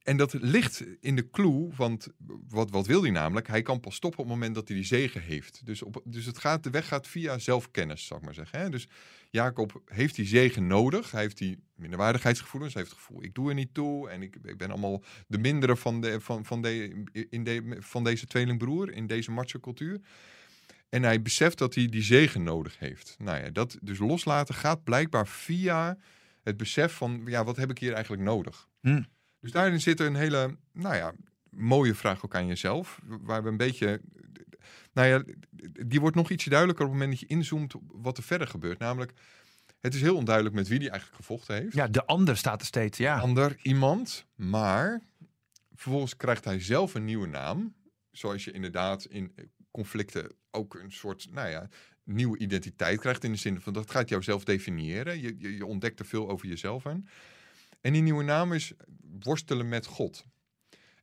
en 0.03 0.17
dat 0.17 0.33
ligt 0.33 0.83
in 0.99 1.15
de 1.15 1.29
clue, 1.29 1.69
want 1.75 2.07
wat, 2.49 2.69
wat 2.69 2.87
wil 2.87 3.01
hij 3.01 3.11
namelijk? 3.11 3.47
Hij 3.47 3.61
kan 3.61 3.79
pas 3.79 3.95
stoppen 3.95 4.19
op 4.19 4.25
het 4.25 4.35
moment 4.35 4.55
dat 4.55 4.67
hij 4.67 4.77
die 4.77 4.85
zegen 4.85 5.21
heeft. 5.21 5.65
Dus, 5.65 5.81
op, 5.81 6.01
dus 6.03 6.25
het 6.25 6.37
gaat, 6.37 6.63
de 6.63 6.69
weg 6.69 6.87
gaat 6.87 7.07
via 7.07 7.37
zelfkennis, 7.37 8.05
zou 8.05 8.19
ik 8.19 8.25
maar 8.25 8.35
zeggen. 8.35 8.59
Hè? 8.59 8.69
Dus 8.69 8.87
Jacob 9.29 9.81
heeft 9.85 10.15
die 10.15 10.25
zegen 10.25 10.67
nodig. 10.67 11.11
Hij 11.11 11.21
heeft 11.21 11.37
die 11.37 11.59
minderwaardigheidsgevoelens. 11.75 12.73
Hij 12.73 12.81
heeft 12.81 12.95
het 12.95 13.05
gevoel, 13.05 13.23
ik 13.23 13.33
doe 13.33 13.49
er 13.49 13.55
niet 13.55 13.73
toe. 13.73 14.09
En 14.09 14.21
ik, 14.21 14.37
ik 14.43 14.57
ben 14.57 14.69
allemaal 14.69 15.03
de 15.27 15.37
mindere 15.37 15.75
van, 15.75 16.01
de, 16.01 16.21
van, 16.21 16.45
van, 16.45 16.61
de, 16.61 17.03
in 17.29 17.43
de, 17.43 17.77
van 17.79 18.03
deze 18.03 18.25
tweelingbroer, 18.25 18.91
in 18.91 19.07
deze 19.07 19.31
macho 19.31 19.59
cultuur. 19.59 20.01
En 20.89 21.03
hij 21.03 21.21
beseft 21.21 21.57
dat 21.57 21.75
hij 21.75 21.87
die 21.87 22.01
zegen 22.01 22.43
nodig 22.43 22.79
heeft. 22.79 23.15
Nou 23.17 23.43
ja, 23.43 23.49
dat 23.49 23.77
dus 23.81 23.97
loslaten 23.97 24.55
gaat 24.55 24.83
blijkbaar 24.83 25.27
via 25.27 25.97
het 26.45 26.57
besef 26.57 26.93
van, 26.93 27.21
ja, 27.25 27.43
wat 27.43 27.55
heb 27.55 27.69
ik 27.69 27.77
hier 27.77 27.93
eigenlijk 27.93 28.23
nodig? 28.23 28.67
Hm. 28.81 29.03
Dus 29.39 29.51
daarin 29.51 29.81
zit 29.81 29.99
een 29.99 30.15
hele, 30.15 30.57
nou 30.71 30.95
ja, 30.95 31.13
mooie 31.49 31.95
vraag 31.95 32.25
ook 32.25 32.35
aan 32.35 32.47
jezelf. 32.47 32.99
Waar 33.03 33.43
we 33.43 33.49
een 33.49 33.57
beetje, 33.57 34.01
nou 34.93 35.07
ja, 35.07 35.23
die 35.85 35.99
wordt 35.99 36.15
nog 36.15 36.29
ietsje 36.29 36.49
duidelijker 36.49 36.85
op 36.85 36.91
het 36.91 36.99
moment 36.99 37.19
dat 37.19 37.29
je 37.29 37.35
inzoomt 37.35 37.75
op 37.75 37.83
wat 37.93 38.17
er 38.17 38.23
verder 38.23 38.47
gebeurt. 38.47 38.79
Namelijk, 38.79 39.13
het 39.79 39.93
is 39.93 40.01
heel 40.01 40.15
onduidelijk 40.15 40.55
met 40.55 40.67
wie 40.67 40.79
die 40.79 40.89
eigenlijk 40.89 41.19
gevochten 41.21 41.55
heeft. 41.55 41.73
ja 41.73 41.87
de 41.87 42.05
ander 42.05 42.37
staat 42.37 42.59
er 42.59 42.67
steeds. 42.67 42.97
Ja, 42.97 43.19
Ander 43.19 43.57
iemand, 43.61 44.25
maar 44.35 45.01
vervolgens 45.73 46.17
krijgt 46.17 46.45
hij 46.45 46.59
zelf 46.59 46.93
een 46.93 47.05
nieuwe 47.05 47.27
naam. 47.27 47.75
Zoals 48.11 48.43
je 48.43 48.51
inderdaad 48.51 49.05
in 49.05 49.35
conflicten 49.71 50.31
ook 50.51 50.73
een 50.73 50.91
soort, 50.91 51.27
nou 51.31 51.49
ja, 51.49 51.69
nieuwe 52.05 52.37
identiteit 52.37 52.99
krijgt 52.99 53.23
in 53.23 53.31
de 53.31 53.37
zin 53.37 53.61
van 53.61 53.73
dat 53.73 53.91
gaat 53.91 54.09
jou 54.09 54.23
zelf 54.23 54.43
definiëren. 54.43 55.21
Je, 55.21 55.35
je, 55.37 55.55
je 55.55 55.65
ontdekt 55.65 55.99
er 55.99 56.05
veel 56.05 56.29
over 56.29 56.47
jezelf 56.47 56.85
aan. 56.85 57.07
En 57.81 57.93
die 57.93 58.01
nieuwe 58.01 58.23
naam 58.23 58.53
is 58.53 58.73
worstelen 59.19 59.69
met 59.69 59.85
God. 59.85 60.25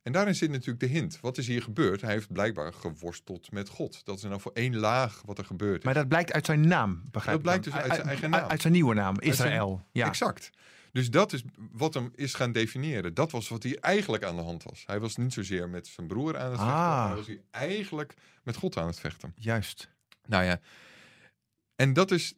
En 0.03 0.11
daarin 0.11 0.35
zit 0.35 0.49
natuurlijk 0.49 0.79
de 0.79 0.85
hint. 0.85 1.19
Wat 1.21 1.37
is 1.37 1.47
hier 1.47 1.61
gebeurd? 1.61 2.01
Hij 2.01 2.11
heeft 2.11 2.31
blijkbaar 2.33 2.73
geworsteld 2.73 3.51
met 3.51 3.69
God. 3.69 4.05
Dat 4.05 4.17
is 4.17 4.23
nou 4.23 4.41
voor 4.41 4.51
één 4.53 4.75
laag 4.77 5.21
wat 5.25 5.37
er 5.37 5.45
gebeurd 5.45 5.77
is. 5.79 5.83
Maar 5.85 5.93
dat 5.93 6.07
blijkt 6.07 6.33
uit 6.33 6.45
zijn 6.45 6.67
naam, 6.67 7.01
begrijp 7.11 7.25
Dat 7.25 7.35
ik 7.35 7.41
blijkt 7.41 7.63
dan. 7.63 7.73
dus 7.73 7.81
uit 7.83 7.93
zijn 7.95 8.07
eigen 8.07 8.29
naam. 8.29 8.49
Uit 8.49 8.61
zijn 8.61 8.73
nieuwe 8.73 8.93
naam, 8.93 9.15
zijn- 9.15 9.29
Israël. 9.31 9.85
Ja. 9.91 10.07
Exact. 10.07 10.49
Dus 10.91 11.09
dat 11.09 11.33
is 11.33 11.43
wat 11.71 11.93
hem 11.93 12.11
is 12.15 12.33
gaan 12.33 12.51
definiëren. 12.51 13.13
Dat 13.13 13.31
was 13.31 13.49
wat 13.49 13.63
hier 13.63 13.77
eigenlijk 13.79 14.23
aan 14.23 14.35
de 14.35 14.41
hand 14.41 14.63
was. 14.63 14.83
Hij 14.85 14.99
was 14.99 15.15
niet 15.15 15.33
zozeer 15.33 15.69
met 15.69 15.87
zijn 15.87 16.07
broer 16.07 16.37
aan 16.37 16.49
het 16.51 16.59
vechten, 16.59 16.75
Ah. 16.77 17.05
maar 17.07 17.15
was 17.15 17.27
hij 17.27 17.41
eigenlijk 17.51 18.13
met 18.43 18.55
God 18.55 18.77
aan 18.77 18.87
het 18.87 18.99
vechten. 18.99 19.33
Juist. 19.35 19.89
Nou 20.25 20.43
ja, 20.43 20.59
en 21.75 21.93
dat 21.93 22.11
is 22.11 22.33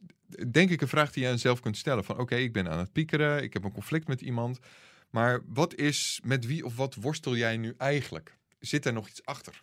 denk 0.50 0.70
ik 0.70 0.80
een 0.80 0.88
vraag 0.88 1.12
die 1.12 1.22
je 1.22 1.28
aan 1.28 1.34
jezelf 1.34 1.60
kunt 1.60 1.76
stellen. 1.76 2.04
Van 2.04 2.18
oké, 2.18 2.34
ik 2.34 2.52
ben 2.52 2.68
aan 2.68 2.78
het 2.78 2.92
piekeren, 2.92 3.42
ik 3.42 3.52
heb 3.52 3.64
een 3.64 3.72
conflict 3.72 4.08
met 4.08 4.20
iemand. 4.20 4.58
Maar 5.10 5.40
wat 5.46 5.74
is, 5.74 6.20
met 6.24 6.46
wie 6.46 6.64
of 6.64 6.76
wat 6.76 6.94
worstel 6.94 7.36
jij 7.36 7.56
nu 7.56 7.74
eigenlijk? 7.78 8.36
Zit 8.58 8.86
er 8.86 8.92
nog 8.92 9.08
iets 9.08 9.24
achter? 9.24 9.62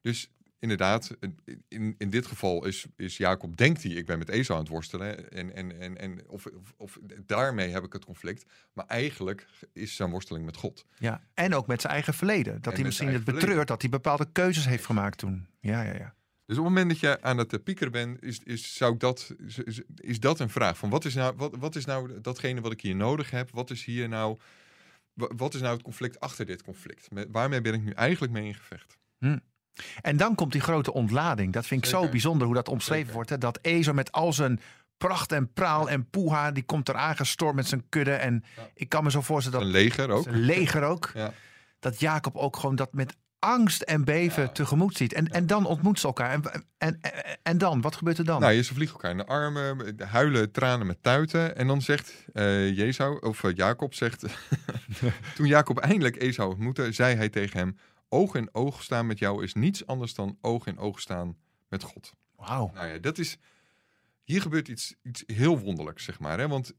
Dus 0.00 0.30
inderdaad, 0.58 1.16
in, 1.68 1.94
in 1.98 2.10
dit 2.10 2.26
geval 2.26 2.66
is, 2.66 2.86
is 2.96 3.16
Jacob, 3.16 3.56
denkt 3.56 3.82
hij, 3.82 3.92
ik 3.92 4.06
ben 4.06 4.18
met 4.18 4.28
Esau 4.28 4.58
aan 4.58 4.64
het 4.64 4.72
worstelen. 4.72 5.30
En, 5.30 5.54
en, 5.54 5.80
en, 5.80 5.98
en 5.98 6.28
of, 6.28 6.46
of, 6.46 6.74
of 6.76 6.98
daarmee 7.26 7.70
heb 7.70 7.84
ik 7.84 7.92
het 7.92 8.04
conflict. 8.04 8.44
Maar 8.72 8.86
eigenlijk 8.86 9.46
is 9.72 9.96
zijn 9.96 10.10
worsteling 10.10 10.44
met 10.44 10.56
God. 10.56 10.86
Ja. 10.98 11.22
En 11.34 11.54
ook 11.54 11.66
met 11.66 11.80
zijn 11.80 11.92
eigen 11.92 12.14
verleden. 12.14 12.62
Dat 12.62 12.74
hij 12.74 12.84
misschien 12.84 13.12
het 13.12 13.24
betreurt 13.24 13.68
dat 13.68 13.80
hij 13.80 13.90
bepaalde 13.90 14.26
keuzes 14.32 14.66
heeft 14.66 14.84
gemaakt 14.84 15.18
toen. 15.18 15.46
Ja, 15.60 15.82
ja, 15.82 15.94
ja. 15.94 16.14
Dus 16.46 16.58
op 16.58 16.64
het 16.64 16.72
moment 16.74 16.90
dat 16.90 17.00
je 17.00 17.22
aan 17.22 17.38
het 17.38 17.52
eh, 17.52 17.58
piekeren 17.64 17.92
bent, 17.92 18.22
is, 18.22 18.38
is, 18.38 18.76
zou 18.76 18.92
ik 18.94 19.00
dat, 19.00 19.34
is- 19.46 19.80
is- 19.96 20.20
dat 20.20 20.38
een 20.40 20.50
vraag. 20.50 20.78
Van 20.78 20.90
wat, 20.90 21.04
is 21.04 21.14
nou, 21.14 21.34
wat, 21.36 21.56
wat 21.58 21.76
is 21.76 21.84
nou 21.84 22.20
datgene 22.20 22.60
wat 22.60 22.72
ik 22.72 22.80
hier 22.80 22.96
nodig 22.96 23.30
heb? 23.30 23.50
Wat 23.52 23.70
is 23.70 23.84
hier 23.84 24.08
nou, 24.08 24.38
wa- 25.12 25.30
wat 25.36 25.54
is 25.54 25.60
nou 25.60 25.72
het 25.74 25.82
conflict 25.82 26.20
achter 26.20 26.46
dit 26.46 26.62
conflict? 26.62 27.10
Met, 27.10 27.28
waarmee 27.30 27.60
ben 27.60 27.74
ik 27.74 27.82
nu 27.82 27.90
eigenlijk 27.90 28.32
mee 28.32 28.46
in 28.46 28.54
gevecht? 28.54 28.96
En 30.00 30.16
dan 30.16 30.34
komt 30.34 30.52
die 30.52 30.60
grote 30.60 30.92
ontlading. 30.92 31.52
Dat 31.52 31.66
vind 31.66 31.84
ik 31.84 31.90
zo 31.90 32.08
bijzonder 32.08 32.46
hoe 32.46 32.56
dat 32.56 32.68
omschreven 32.68 32.98
Zeker. 33.00 33.14
wordt. 33.14 33.30
Hè? 33.30 33.38
Dat 33.38 33.58
Ezo 33.62 33.92
met 33.92 34.12
al 34.12 34.32
zijn 34.32 34.60
pracht 34.96 35.32
en 35.32 35.52
praal 35.52 35.88
en 35.90 36.10
poeha, 36.10 36.50
die 36.52 36.62
komt 36.62 36.88
er 36.88 36.94
aangestormd 36.94 37.54
met 37.54 37.66
zijn 37.66 37.88
kudde. 37.88 38.12
En 38.12 38.44
Ja. 38.56 38.68
ik 38.74 38.88
kan 38.88 39.04
me 39.04 39.10
zo 39.10 39.20
voorstellen 39.20 39.60
Een 39.60 39.72
dat 39.72 39.82
leger 39.82 40.10
ook. 40.10 40.22
zijn 40.22 40.36
leger 40.40 40.82
ook, 40.82 41.10
Ja. 41.14 41.32
dat 41.78 42.00
Jacob 42.00 42.36
ook 42.36 42.56
gewoon 42.56 42.76
dat 42.76 42.92
met 42.92 43.16
angst 43.44 43.82
en 43.82 44.04
beven 44.04 44.42
Ja. 44.42 44.48
tegemoet 44.48 44.96
ziet. 44.96 45.12
En, 45.12 45.26
en 45.28 45.46
dan 45.46 45.66
ontmoet 45.66 46.00
ze 46.00 46.06
elkaar. 46.06 46.30
En, 46.30 46.42
en, 46.78 47.00
en, 47.42 47.58
dan, 47.58 47.80
wat 47.80 47.96
gebeurt 47.96 48.18
er 48.18 48.24
dan? 48.24 48.40
Nou, 48.40 48.52
je- 48.52 48.62
ze 48.62 48.74
vliegen 48.74 48.94
elkaar 48.96 49.10
in 49.10 49.16
de 49.16 49.26
armen, 49.26 49.94
huilen, 50.06 50.50
tranen 50.52 50.86
met 50.86 51.02
tuiten. 51.02 51.56
En 51.56 51.66
dan 51.66 51.82
zegt 51.82 52.14
eh 52.32 52.76
Jezau, 52.76 53.18
of 53.20 53.44
eh, 53.44 53.54
Jacob 53.54 53.94
zegt... 53.94 54.24
Toen 55.36 55.46
Jacob 55.46 55.78
eindelijk 55.78 56.16
Esau 56.16 56.50
ontmoette, 56.50 56.92
zei 56.92 57.16
hij 57.16 57.28
tegen 57.28 57.58
hem... 57.58 57.76
Oog 58.08 58.34
in 58.34 58.48
oog 58.52 58.82
staan 58.82 59.06
met 59.06 59.18
jou 59.18 59.42
is 59.44 59.54
niets 59.54 59.86
anders 59.86 60.14
dan 60.14 60.38
oog 60.40 60.66
in 60.66 60.78
oog 60.78 61.00
staan 61.00 61.36
met 61.68 61.82
God. 61.82 62.12
Wauw. 62.36 62.70
Nou 62.74 62.86
ja, 62.86 62.98
dat 62.98 63.18
is. 63.18 63.38
Hier 64.24 64.40
gebeurt 64.40 64.68
iets, 64.68 64.94
iets 65.02 65.22
heel 65.26 65.58
wonderlijks, 65.58 66.04
zeg 66.04 66.20
maar. 66.20 66.38
Hè? 66.38 66.48
Want 66.48 66.72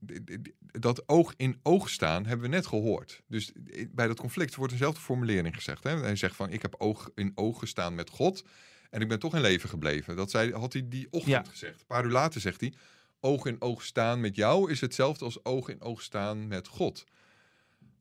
dat 0.60 1.08
oog 1.10 1.34
in 1.38 1.60
oog 1.64 1.90
staan 1.90 2.26
hebben 2.26 2.50
we 2.50 2.56
net 2.56 2.66
gehoord. 2.68 3.22
Dus 3.28 3.52
bij 3.90 4.08
dat 4.08 4.20
conflict 4.20 4.56
wordt 4.56 4.72
dezelfde 4.72 5.02
formulering 5.02 5.56
gezegd. 5.56 5.84
Hè? 5.84 5.98
Hij 6.00 6.16
zegt 6.16 6.36
van, 6.36 6.50
ik 6.50 6.62
heb 6.62 6.76
oog 6.78 7.10
in 7.16 7.32
oog 7.36 7.60
gestaan 7.60 7.96
met 7.96 8.10
God 8.10 8.44
en 8.90 9.02
ik 9.02 9.08
ben 9.08 9.20
toch 9.20 9.36
in 9.36 9.42
leven 9.42 9.70
gebleven. 9.70 10.16
Dat 10.16 10.32
zei, 10.32 10.54
had 10.54 10.74
hij 10.74 10.88
die 10.90 11.08
ochtend 11.10 11.32
Ja. 11.32 11.44
gezegd. 11.52 11.80
Een 11.80 11.86
paar 11.88 12.06
uur 12.06 12.12
later 12.12 12.42
zegt 12.42 12.62
hij, 12.62 12.74
oog 13.20 13.46
in 13.46 13.62
oog 13.62 13.84
staan 13.84 14.20
met 14.20 14.36
jou 14.36 14.72
is 14.72 14.82
hetzelfde 14.82 15.26
als 15.26 15.46
oog 15.46 15.70
in 15.70 15.82
oog 15.82 16.02
staan 16.02 16.48
met 16.48 16.68
God. 16.68 17.04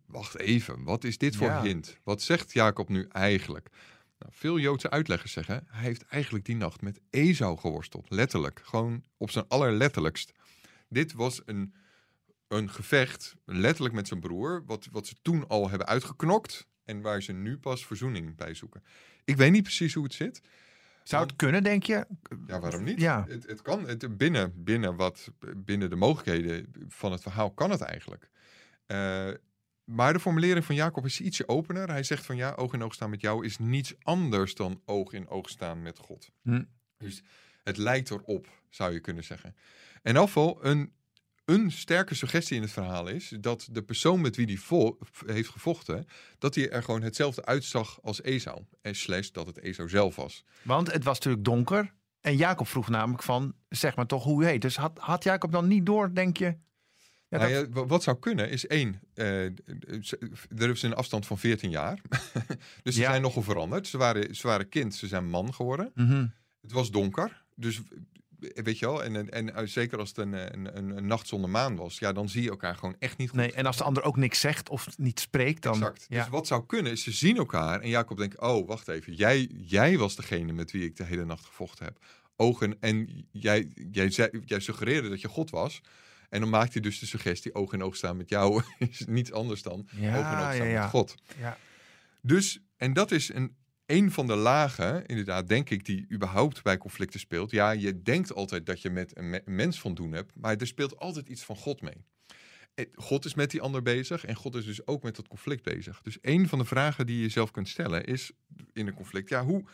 Wacht 0.07 0.39
even, 0.39 0.83
wat 0.85 1.05
is 1.05 1.19
dit 1.19 1.37
voor 1.37 1.47
Ja. 1.47 1.63
hint? 1.63 1.99
Wat 2.05 2.23
zegt 2.23 2.53
Jacob 2.53 2.89
nu 2.89 3.07
eigenlijk? 3.09 3.69
Nou, 4.25 4.37
veel 4.37 4.59
Joodse 4.59 4.91
uitleggers 4.91 5.33
zeggen, 5.33 5.67
hij 5.67 5.83
heeft 5.83 6.05
eigenlijk 6.07 6.45
die 6.45 6.57
nacht 6.57 6.81
met 6.81 7.01
Esau 7.11 7.59
geworsteld. 7.59 8.11
Letterlijk, 8.11 8.61
gewoon 8.65 9.05
op 9.17 9.31
zijn 9.31 9.45
allerletterlijkst. 9.49 10.33
Dit 10.89 11.13
was 11.13 11.43
een, 11.45 11.75
een 12.49 12.71
gevecht, 12.71 13.35
letterlijk 13.45 13.95
met 13.95 14.09
zijn 14.09 14.21
broer, 14.21 14.63
wat, 14.67 14.89
wat 14.91 15.07
ze 15.07 15.15
toen 15.23 15.49
al 15.49 15.69
hebben 15.69 15.87
uitgeknokt 15.87 16.67
en 16.85 17.01
waar 17.01 17.23
ze 17.23 17.33
nu 17.33 17.59
pas 17.59 17.87
verzoening 17.87 18.37
bij 18.37 18.55
zoeken. 18.55 18.83
Ik 19.25 19.37
weet 19.37 19.53
niet 19.53 19.63
precies 19.63 19.95
hoe 19.95 20.05
het 20.05 20.15
zit. 20.15 20.41
Zou 21.03 21.27
het 21.27 21.37
kunnen, 21.37 21.63
denk 21.63 21.83
je? 21.83 22.07
Ja, 22.47 22.61
waarom 22.61 22.85
niet? 22.85 23.01
Ja. 23.01 23.25
Het, 23.29 23.47
het 23.47 23.63
kan, 23.63 23.89
het, 23.89 24.17
binnen, 24.17 24.65
binnen, 24.65 24.97
wat, 24.97 25.31
binnen 25.57 25.91
de 25.91 25.97
mogelijkheden 25.97 26.73
van 26.89 27.13
het 27.13 27.23
verhaal 27.23 27.51
kan 27.51 27.71
het 27.71 27.81
eigenlijk. 27.81 28.31
Eh, 28.87 29.29
maar 29.85 30.13
de 30.13 30.21
formulering 30.21 30.65
van 30.65 30.75
Jacob 30.75 31.05
is 31.05 31.21
ietsje 31.21 31.49
opener. 31.49 31.89
Hij 31.89 32.03
zegt 32.03 32.27
van 32.27 32.37
ja, 32.37 32.53
oog 32.53 32.73
in 32.73 32.83
oog 32.83 32.95
staan 32.95 33.11
met 33.11 33.21
jou 33.21 33.45
is 33.45 33.59
niets 33.59 33.95
anders 34.03 34.55
dan 34.55 34.81
oog 34.85 35.13
in 35.13 35.29
oog 35.29 35.49
staan 35.49 35.83
met 35.83 35.99
God. 35.99 36.31
Hm. 36.43 36.63
Dus 36.99 37.23
het 37.63 37.77
lijkt 37.77 38.11
erop, 38.11 38.49
zou 38.71 38.93
je 38.93 39.01
kunnen 39.01 39.25
zeggen. 39.25 39.57
En 40.03 40.17
afval, 40.17 40.65
een, 40.65 40.93
een 41.45 41.71
sterke 41.71 42.15
suggestie 42.15 42.57
in 42.57 42.63
het 42.63 42.73
verhaal 42.73 43.09
is 43.09 43.35
dat 43.41 43.69
de 43.71 43.83
persoon 43.83 44.21
met 44.21 44.37
wie 44.37 44.47
hij 44.47 45.35
heeft 45.35 45.49
gevochten, 45.49 46.07
dat 46.39 46.55
hij 46.55 46.71
er 46.71 46.83
gewoon 46.83 47.03
hetzelfde 47.03 47.45
uitzag 47.45 48.03
als 48.03 48.23
Esau. 48.23 48.65
En 48.81 48.95
slash 48.95 49.29
dat 49.29 49.47
het 49.47 49.59
Esau 49.59 49.89
zelf 49.89 50.17
was. 50.17 50.45
Want 50.63 50.93
het 50.93 51.05
was 51.05 51.15
natuurlijk 51.15 51.45
donker. 51.45 51.95
En 52.21 52.37
Jacob 52.37 52.69
vroeg 52.69 52.89
namelijk 52.89 53.23
van, 53.23 53.55
zeg 53.69 53.97
maar 53.97 54.07
toch 54.07 54.25
hoe 54.25 54.43
u 54.43 54.47
heet. 54.47 54.63
Dus 54.63 54.77
had, 54.77 54.99
had 54.99 55.25
Jacob 55.25 55.53
dan 55.53 55.69
niet 55.69 55.87
door, 55.87 56.15
denk 56.15 56.37
je? 56.37 56.57
Ja, 57.41 57.49
Nou 57.49 57.69
ja, 57.75 57.87
wat 57.87 58.03
zou 58.03 58.19
kunnen 58.19 58.51
is 58.51 58.67
één, 58.67 59.01
eh, 59.15 59.25
ze- 60.01 60.31
er 60.57 60.71
is 60.71 60.83
een 60.83 60.95
afstand 60.95 61.27
van 61.27 61.39
14 61.39 61.71
jaar. 61.71 62.01
dus 62.83 62.95
ze 62.95 63.01
Ja. 63.01 63.11
zijn 63.11 63.23
nogal 63.23 63.43
veranderd. 63.43 63.87
Ze 63.87 63.99
waren, 63.99 64.35
ze 64.37 64.47
waren 64.47 64.69
kind, 64.69 64.95
ze 64.95 65.07
zijn 65.07 65.29
man 65.29 65.55
geworden. 65.55 65.91
Mhm. 65.95 66.27
Het 66.61 66.73
was 66.73 66.91
donker, 66.91 67.45
dus 67.55 67.81
eh, 68.55 68.65
weet 68.65 68.79
je 68.79 68.87
wel, 68.87 69.05
en, 69.05 69.17
en, 69.17 69.31
en 69.31 69.55
eh, 69.55 69.67
zeker 69.67 69.99
als 69.99 70.09
het 70.09 70.19
een, 70.19 70.33
een, 70.33 70.77
een, 70.77 70.97
een 70.97 71.07
nacht 71.07 71.27
zonder 71.29 71.51
maan 71.51 71.77
was, 71.77 71.99
ja, 71.99 72.13
dan 72.13 72.29
zie 72.29 72.43
je 72.43 72.51
elkaar 72.51 72.75
gewoon 72.77 72.97
echt 72.99 73.17
niet 73.19 73.29
goed. 73.29 73.39
Nee, 73.39 73.53
en 73.53 73.67
als 73.67 73.77
de 73.77 73.85
ander 73.85 74.03
ook 74.03 74.17
niks 74.17 74.41
zegt 74.41 74.69
of 74.69 74.99
niet 74.99 75.21
spreekt, 75.21 75.63
dan... 75.63 75.73
Exact. 75.75 76.07
Ja. 76.09 76.21
Dus 76.21 76.29
wat 76.31 76.47
zou 76.47 76.67
kunnen 76.67 76.93
is, 76.93 77.03
ze 77.03 77.13
zien 77.13 77.37
elkaar 77.37 77.81
en 77.81 77.89
Jacob 77.89 78.17
denkt, 78.19 78.41
oh, 78.41 78.67
wacht 78.69 78.89
even, 78.89 79.15
jij, 79.15 79.49
jij 79.57 79.99
was 79.99 80.17
degene 80.17 80.53
met 80.53 80.71
wie 80.71 80.85
ik 80.85 80.97
de 80.97 81.05
hele 81.05 81.25
nacht 81.25 81.45
gevochten 81.45 81.85
heb. 81.85 81.99
Ogen, 82.37 82.77
en 82.81 83.27
jij, 83.31 83.71
jij, 83.91 84.11
zei, 84.11 84.29
jij 84.45 84.61
suggereerde 84.61 85.09
dat 85.09 85.21
je 85.21 85.29
God 85.29 85.51
was. 85.51 85.81
En 86.35 86.41
dan 86.41 86.49
maakt 86.49 86.73
hij 86.73 86.83
dus 86.83 86.99
de 86.99 87.07
suggestie, 87.07 87.55
oog 87.55 87.73
in 87.73 87.83
oog 87.83 87.97
staan 87.97 88.17
met 88.17 88.29
jou 88.29 88.63
is 88.79 89.05
niets 89.07 89.33
anders 89.33 89.63
dan 89.63 89.89
Ja, 89.91 90.09
oog 90.19 90.25
in 90.33 90.39
oog 90.47 90.55
staan 90.55 90.57
ja, 90.57 90.65
ja. 90.73 90.81
met 90.81 90.91
God. 90.91 91.15
Ja. 91.39 91.59
Dus, 92.23 92.61
en 92.77 92.93
dat 92.93 93.11
is 93.11 93.33
een, 93.33 93.57
een 93.87 94.11
van 94.11 94.27
de 94.27 94.35
lagen, 94.35 95.07
inderdaad, 95.07 95.49
denk 95.49 95.71
ik, 95.71 95.85
die 95.85 96.07
überhaupt 96.13 96.63
bij 96.63 96.79
conflicten 96.79 97.21
speelt. 97.21 97.51
Ja, 97.51 97.71
je 97.71 98.03
denkt 98.03 98.33
altijd 98.35 98.67
dat 98.67 98.83
je 98.83 98.91
met 98.91 99.17
een, 99.19 99.31
me- 99.31 99.43
een 99.45 99.55
mens 99.55 99.81
van 99.81 99.95
doen 99.95 100.13
hebt, 100.13 100.33
maar 100.35 100.57
er 100.57 100.67
speelt 100.67 100.97
altijd 100.99 101.29
iets 101.29 101.43
van 101.45 101.57
God 101.57 101.81
mee. 101.81 102.05
Eh, 102.75 102.87
God 102.95 103.25
is 103.25 103.35
met 103.35 103.51
die 103.51 103.61
ander 103.61 103.83
bezig 103.83 104.25
en 104.25 104.35
God 104.35 104.55
is 104.55 104.65
dus 104.65 104.87
ook 104.87 105.03
met 105.03 105.17
dat 105.17 105.29
conflict 105.29 105.63
bezig. 105.63 106.03
Dus 106.03 106.19
een 106.21 106.49
van 106.49 106.59
de 106.59 106.65
vragen 106.65 107.07
die 107.07 107.21
je 107.23 107.29
zelf 107.29 107.51
kunt 107.51 107.69
stellen 107.69 108.05
is 108.05 108.33
in 108.73 108.87
een 108.87 108.95
conflict, 108.95 109.29
ja, 109.29 109.45
hoe, 109.45 109.65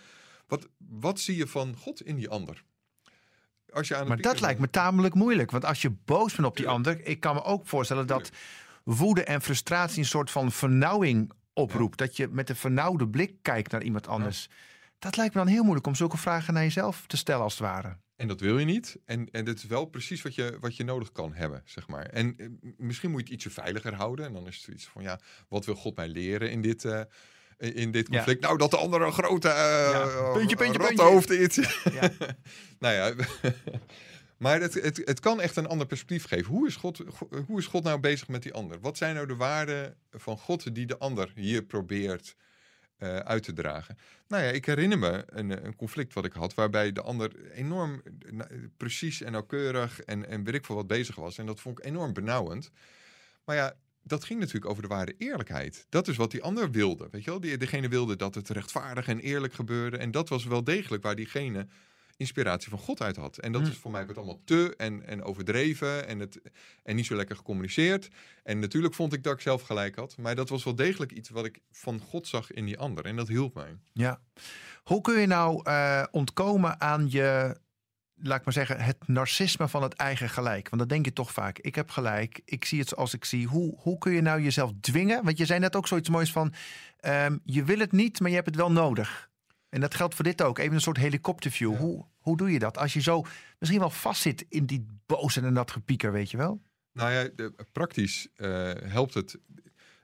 wat, 0.46 0.68
wat 0.78 1.20
zie 1.20 1.36
je 1.36 1.46
van 1.46 1.76
God 1.76 2.02
in 2.02 2.16
die 2.16 2.28
ander? 2.28 2.64
Als 3.72 3.88
je 3.88 3.94
aan 3.94 4.00
het 4.00 4.08
Maar 4.08 4.20
dat 4.20 4.40
lijkt 4.40 4.60
me 4.60 4.70
tamelijk 4.70 5.14
moeilijk. 5.14 5.50
Want 5.50 5.64
als 5.64 5.82
je 5.82 5.90
boos 5.90 6.34
bent 6.34 6.48
op 6.48 6.56
die 6.56 6.68
ander... 6.68 7.06
Ik 7.06 7.20
kan 7.20 7.34
me 7.34 7.44
ook 7.44 7.66
voorstellen 7.66 8.06
dat 8.06 8.30
woede 8.84 9.24
en 9.24 9.42
frustratie... 9.42 9.98
een 9.98 10.04
soort 10.04 10.30
van 10.30 10.52
vernauwing 10.52 11.32
oproept. 11.52 11.98
Dat 11.98 12.16
je 12.16 12.28
met 12.28 12.48
een 12.48 12.56
vernauwde 12.56 13.08
blik 13.08 13.34
kijkt 13.42 13.72
naar 13.72 13.82
iemand 13.82 14.06
anders. 14.06 14.48
Dat 14.98 15.16
lijkt 15.16 15.34
me 15.34 15.40
dan 15.40 15.50
heel 15.50 15.62
moeilijk 15.62 15.86
om 15.86 15.94
zulke 15.94 16.16
vragen 16.16 16.54
naar 16.54 16.62
jezelf 16.62 17.04
te 17.06 17.16
stellen 17.16 17.42
als 17.42 17.52
het 17.52 17.62
ware. 17.62 17.96
En 18.20 18.28
dat 18.28 18.40
wil 18.40 18.58
je 18.58 18.64
niet. 18.64 18.98
En, 19.04 19.30
en 19.30 19.44
dat 19.44 19.56
is 19.56 19.64
wel 19.64 19.84
precies 19.84 20.22
wat 20.22 20.34
je, 20.34 20.56
wat 20.60 20.76
je 20.76 20.84
nodig 20.84 21.12
kan 21.12 21.34
hebben, 21.34 21.62
zeg 21.64 21.88
maar. 21.88 22.06
En 22.06 22.34
eh, 22.36 22.46
misschien 22.76 23.10
moet 23.10 23.20
je 23.20 23.24
het 23.24 23.34
ietsje 23.34 23.50
veiliger 23.50 23.94
houden. 23.94 24.26
En 24.26 24.32
dan 24.32 24.46
is 24.46 24.56
het 24.56 24.74
iets 24.74 24.86
van, 24.86 25.02
ja, 25.02 25.20
wat 25.48 25.64
wil 25.64 25.74
God 25.74 25.96
mij 25.96 26.08
leren 26.08 26.50
in 26.50 26.62
dit, 26.62 26.84
eh, 26.84 27.00
in 27.60 27.90
dit 27.90 28.06
Ja. 28.10 28.14
conflict? 28.16 28.40
Nou, 28.40 28.58
dat 28.58 28.70
de 28.70 28.76
andere 28.76 29.04
een 29.04 29.12
grote 29.12 29.48
uh, 29.48 29.54
Ja, 29.54 30.32
puntje, 30.32 30.56
puntje, 30.56 30.78
rattenhoofd 30.78 31.30
is. 31.30 31.54
Ja. 31.92 32.10
nou 32.78 32.94
ja, 32.94 33.14
maar 34.42 34.60
het, 34.60 34.74
het, 34.74 35.02
het 35.04 35.20
kan 35.20 35.40
echt 35.40 35.56
een 35.56 35.66
ander 35.66 35.86
perspectief 35.86 36.24
geven. 36.26 36.46
Hoe 36.52 36.66
is, 36.66 36.76
God, 36.76 37.00
hoe 37.46 37.58
is 37.58 37.66
God 37.66 37.82
nou 37.84 38.00
bezig 38.00 38.28
met 38.28 38.42
die 38.42 38.52
ander? 38.52 38.80
Wat 38.80 38.96
zijn 38.96 39.14
nou 39.14 39.26
de 39.26 39.36
waarden 39.36 39.96
van 40.10 40.38
God 40.38 40.74
die 40.74 40.86
de 40.86 40.98
ander 40.98 41.32
hier 41.34 41.62
probeert 41.62 42.36
eh, 42.96 43.16
uit 43.16 43.42
te 43.42 43.52
dragen? 43.52 43.98
Nou 44.28 44.42
ja, 44.42 44.50
ik 44.50 44.66
herinner 44.66 44.98
me 44.98 45.22
een, 45.26 45.50
eh, 45.50 45.64
een 45.64 45.76
conflict 45.76 46.14
wat 46.14 46.24
ik 46.24 46.32
had, 46.32 46.54
waarbij 46.54 46.92
de 46.92 47.02
ander 47.02 47.50
enorm 47.52 48.02
eh, 48.38 48.46
precies 48.76 49.20
en 49.22 49.32
nauwkeurig 49.32 50.00
en, 50.00 50.28
en 50.28 50.44
weet 50.44 50.54
ik 50.54 50.64
veel 50.64 50.76
wat 50.76 50.86
bezig 50.86 51.14
was. 51.14 51.38
En 51.38 51.46
dat 51.46 51.60
vond 51.60 51.78
ik 51.78 51.84
enorm 51.84 52.12
benauwend. 52.12 52.70
Maar 53.44 53.56
ja, 53.56 53.74
dat 54.02 54.24
ging 54.24 54.40
natuurlijk 54.40 54.70
over 54.70 54.82
de 54.82 54.88
waarde 54.88 55.14
eerlijkheid. 55.18 55.86
Dat 55.88 56.08
is 56.08 56.16
wat 56.16 56.30
die 56.30 56.42
ander 56.42 56.70
wilde. 56.70 57.08
Weet 57.10 57.24
je 57.24 57.30
wel? 57.30 57.40
Die, 57.40 57.56
degene 57.56 57.88
wilde 57.88 58.16
dat 58.16 58.34
het 58.34 58.48
rechtvaardig 58.48 59.08
en 59.08 59.18
eerlijk 59.20 59.52
gebeurde. 59.52 59.96
En 59.96 60.10
dat 60.10 60.28
was 60.28 60.44
wel 60.44 60.64
degelijk 60.64 61.02
waar 61.02 61.16
diegene 61.16 61.66
inspiratie 62.16 62.70
van 62.70 62.78
God 62.78 63.02
uit 63.02 63.16
had. 63.16 63.38
En 63.38 63.52
dat 63.52 63.60
Hmm. 63.62 63.70
is 63.70 63.76
voor 63.76 63.90
mij 63.90 64.06
wat 64.06 64.16
allemaal 64.16 64.40
te 64.44 64.74
en, 64.76 65.06
en 65.06 65.22
overdreven 65.22 66.06
en, 66.06 66.18
het, 66.18 66.40
en 66.82 66.96
niet 66.96 67.06
zo 67.06 67.16
lekker 67.16 67.36
gecommuniceerd. 67.36 68.08
En 68.42 68.58
natuurlijk 68.58 68.94
vond 68.94 69.12
ik 69.12 69.22
dat 69.22 69.32
ik 69.32 69.40
zelf 69.40 69.62
gelijk 69.62 69.96
had. 69.96 70.16
Maar 70.16 70.34
dat 70.34 70.48
was 70.48 70.64
wel 70.64 70.74
degelijk 70.74 71.12
iets 71.12 71.28
wat 71.28 71.44
ik 71.44 71.60
van 71.70 72.00
God 72.00 72.26
zag 72.26 72.52
in 72.52 72.64
die 72.64 72.78
ander. 72.78 73.04
En 73.04 73.16
dat 73.16 73.28
hielp 73.28 73.54
mij. 73.54 73.76
Ja. 73.92 74.20
Hoe 74.82 75.00
kun 75.00 75.20
je 75.20 75.26
nou 75.26 75.60
eh, 75.64 76.04
ontkomen 76.10 76.80
aan 76.80 77.10
je, 77.10 77.56
laat 78.22 78.38
ik 78.38 78.44
maar 78.44 78.54
zeggen, 78.54 78.80
het 78.80 79.08
narcisme 79.08 79.68
van 79.68 79.82
het 79.82 79.94
eigen 79.94 80.28
gelijk? 80.28 80.68
Want 80.68 80.82
dat 80.82 80.90
denk 80.90 81.04
je 81.04 81.12
toch 81.12 81.32
vaak. 81.32 81.58
Ik 81.58 81.74
heb 81.74 81.90
gelijk, 81.90 82.40
ik 82.44 82.64
zie 82.64 82.78
het 82.78 82.88
zoals 82.88 83.14
ik 83.14 83.24
zie. 83.24 83.46
Hoe, 83.46 83.74
hoe 83.78 83.98
kun 83.98 84.12
je 84.12 84.20
nou 84.20 84.42
jezelf 84.42 84.72
dwingen? 84.80 85.24
Want 85.24 85.38
je 85.38 85.44
zei 85.44 85.58
net 85.60 85.76
ook 85.76 85.86
zoiets 85.88 86.08
moois 86.08 86.32
van, 86.32 86.52
ehm, 86.96 87.38
je 87.44 87.64
wil 87.64 87.78
het 87.78 87.92
niet, 87.92 88.20
maar 88.20 88.28
je 88.28 88.34
hebt 88.34 88.48
het 88.48 88.56
wel 88.56 88.72
nodig. 88.72 89.30
En 89.68 89.80
dat 89.80 89.94
geldt 89.94 90.14
voor 90.14 90.24
dit 90.24 90.42
ook. 90.42 90.58
Even 90.58 90.74
een 90.74 90.80
soort 90.80 90.96
helikopterview. 90.96 91.72
Ja. 91.72 91.78
Hoe, 91.78 92.04
hoe 92.18 92.36
doe 92.36 92.52
je 92.52 92.58
dat? 92.58 92.78
Als 92.78 92.92
je 92.92 93.00
zo 93.00 93.24
misschien 93.58 93.80
wel 93.80 93.90
vastzit 93.90 94.44
in 94.48 94.66
die 94.66 94.86
boos 95.06 95.36
en 95.36 95.54
dat 95.54 95.70
gepieker, 95.70 96.12
weet 96.12 96.30
je 96.30 96.36
wel? 96.36 96.60
Nou 96.92 97.12
ja, 97.12 97.28
de, 97.34 97.54
praktisch 97.72 98.28
eh, 98.34 98.70
helpt 98.82 99.14
het. 99.14 99.38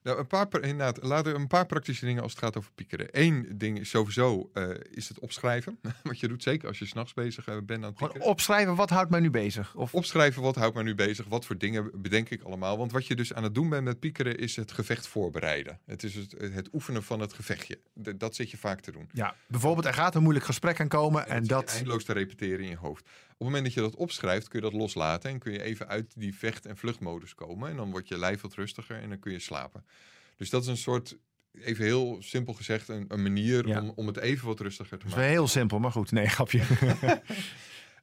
Nou, 0.06 0.18
een 0.18 0.26
paar, 0.26 0.48
inderdaad, 0.52 1.02
laten 1.02 1.32
we 1.32 1.38
een 1.38 1.46
paar 1.46 1.66
praktische 1.66 2.04
dingen 2.04 2.22
als 2.22 2.32
het 2.32 2.40
gaat 2.40 2.56
over 2.56 2.70
piekeren. 2.74 3.08
Eén 3.10 3.48
ding 3.54 3.80
is 3.80 3.88
sowieso 3.90 4.50
eh, 4.52 4.68
is 4.90 5.08
het 5.08 5.18
opschrijven. 5.18 5.78
Wat 6.02 6.20
je 6.20 6.28
doet, 6.28 6.42
zeker 6.42 6.68
als 6.68 6.78
je 6.78 6.86
s'nachts 6.86 7.14
bezig 7.14 7.48
eh, 7.48 7.54
bent 7.64 7.82
aan 7.82 7.88
het 7.88 7.98
piekeren. 7.98 8.26
opschrijven, 8.26 8.74
wat 8.74 8.90
houdt 8.90 9.10
mij 9.10 9.20
nu 9.20 9.30
bezig? 9.30 9.74
Of, 9.74 9.94
Opschrijven, 9.94 10.42
wat 10.42 10.56
houdt 10.56 10.74
mij 10.74 10.82
nu 10.82 10.94
bezig? 10.94 11.26
Wat 11.26 11.44
voor 11.44 11.58
dingen 11.58 11.90
bedenk 11.94 12.30
ik 12.30 12.42
allemaal? 12.42 12.78
Want 12.78 12.92
wat 12.92 13.06
je 13.06 13.14
dus 13.14 13.34
aan 13.34 13.42
het 13.42 13.54
doen 13.54 13.68
bent 13.68 13.84
met 13.84 14.00
piekeren 14.00 14.38
is 14.38 14.56
het 14.56 14.72
gevecht 14.72 15.06
voorbereiden. 15.06 15.80
Het 15.86 16.02
is 16.02 16.14
het, 16.14 16.34
het 16.38 16.68
oefenen 16.72 17.02
van 17.02 17.20
het 17.20 17.32
gevechtje. 17.32 17.78
Dat 17.94 18.34
zit 18.34 18.50
je 18.50 18.56
vaak 18.56 18.80
te 18.80 18.92
doen. 18.92 19.08
ja, 19.12 19.34
bijvoorbeeld, 19.46 19.86
er 19.86 19.94
gaat 19.94 20.14
een 20.14 20.22
moeilijk 20.22 20.46
gesprek 20.46 20.80
aan 20.80 20.88
komen 20.88 21.28
en 21.28 21.42
je 21.42 21.48
dat... 21.48 21.74
eindeloos 21.74 22.04
te 22.04 22.12
repeteren 22.12 22.60
in 22.60 22.70
je 22.70 22.76
hoofd. 22.76 23.08
Op 23.38 23.46
het 23.46 23.54
moment 23.54 23.64
dat 23.64 23.74
je 23.74 23.90
dat 23.90 23.96
opschrijft, 24.00 24.48
kun 24.48 24.60
je 24.62 24.70
dat 24.70 24.80
loslaten 24.80 25.30
en 25.30 25.38
kun 25.38 25.52
je 25.52 25.62
even 25.62 25.88
uit 25.88 26.12
die 26.16 26.36
vecht- 26.36 26.66
en 26.66 26.76
vluchtmodus 26.76 27.34
komen. 27.34 27.70
En 27.70 27.76
dan 27.76 27.90
wordt 27.90 28.08
je 28.08 28.18
lijf 28.18 28.40
wat 28.40 28.54
rustiger 28.54 28.96
en 29.02 29.08
dan 29.08 29.18
kun 29.18 29.32
je 29.32 29.38
slapen. 29.38 29.84
Dus 30.36 30.50
dat 30.50 30.62
is 30.62 30.68
een 30.68 30.76
soort, 30.76 31.16
even 31.52 31.84
heel 31.84 32.16
simpel 32.22 32.54
gezegd, 32.54 32.88
een, 32.88 33.04
een 33.08 33.22
manier 33.22 33.68
Ja. 33.68 33.80
om, 33.80 33.92
om 33.96 34.06
het 34.06 34.16
even 34.16 34.46
wat 34.46 34.60
rustiger 34.60 34.98
te 34.98 35.04
Dat 35.04 35.06
is 35.06 35.14
maken. 35.14 35.30
heel 35.30 35.48
simpel, 35.48 35.78
maar 35.78 35.92
goed. 35.92 36.10
Nee, 36.12 36.26
grapje. 36.28 36.62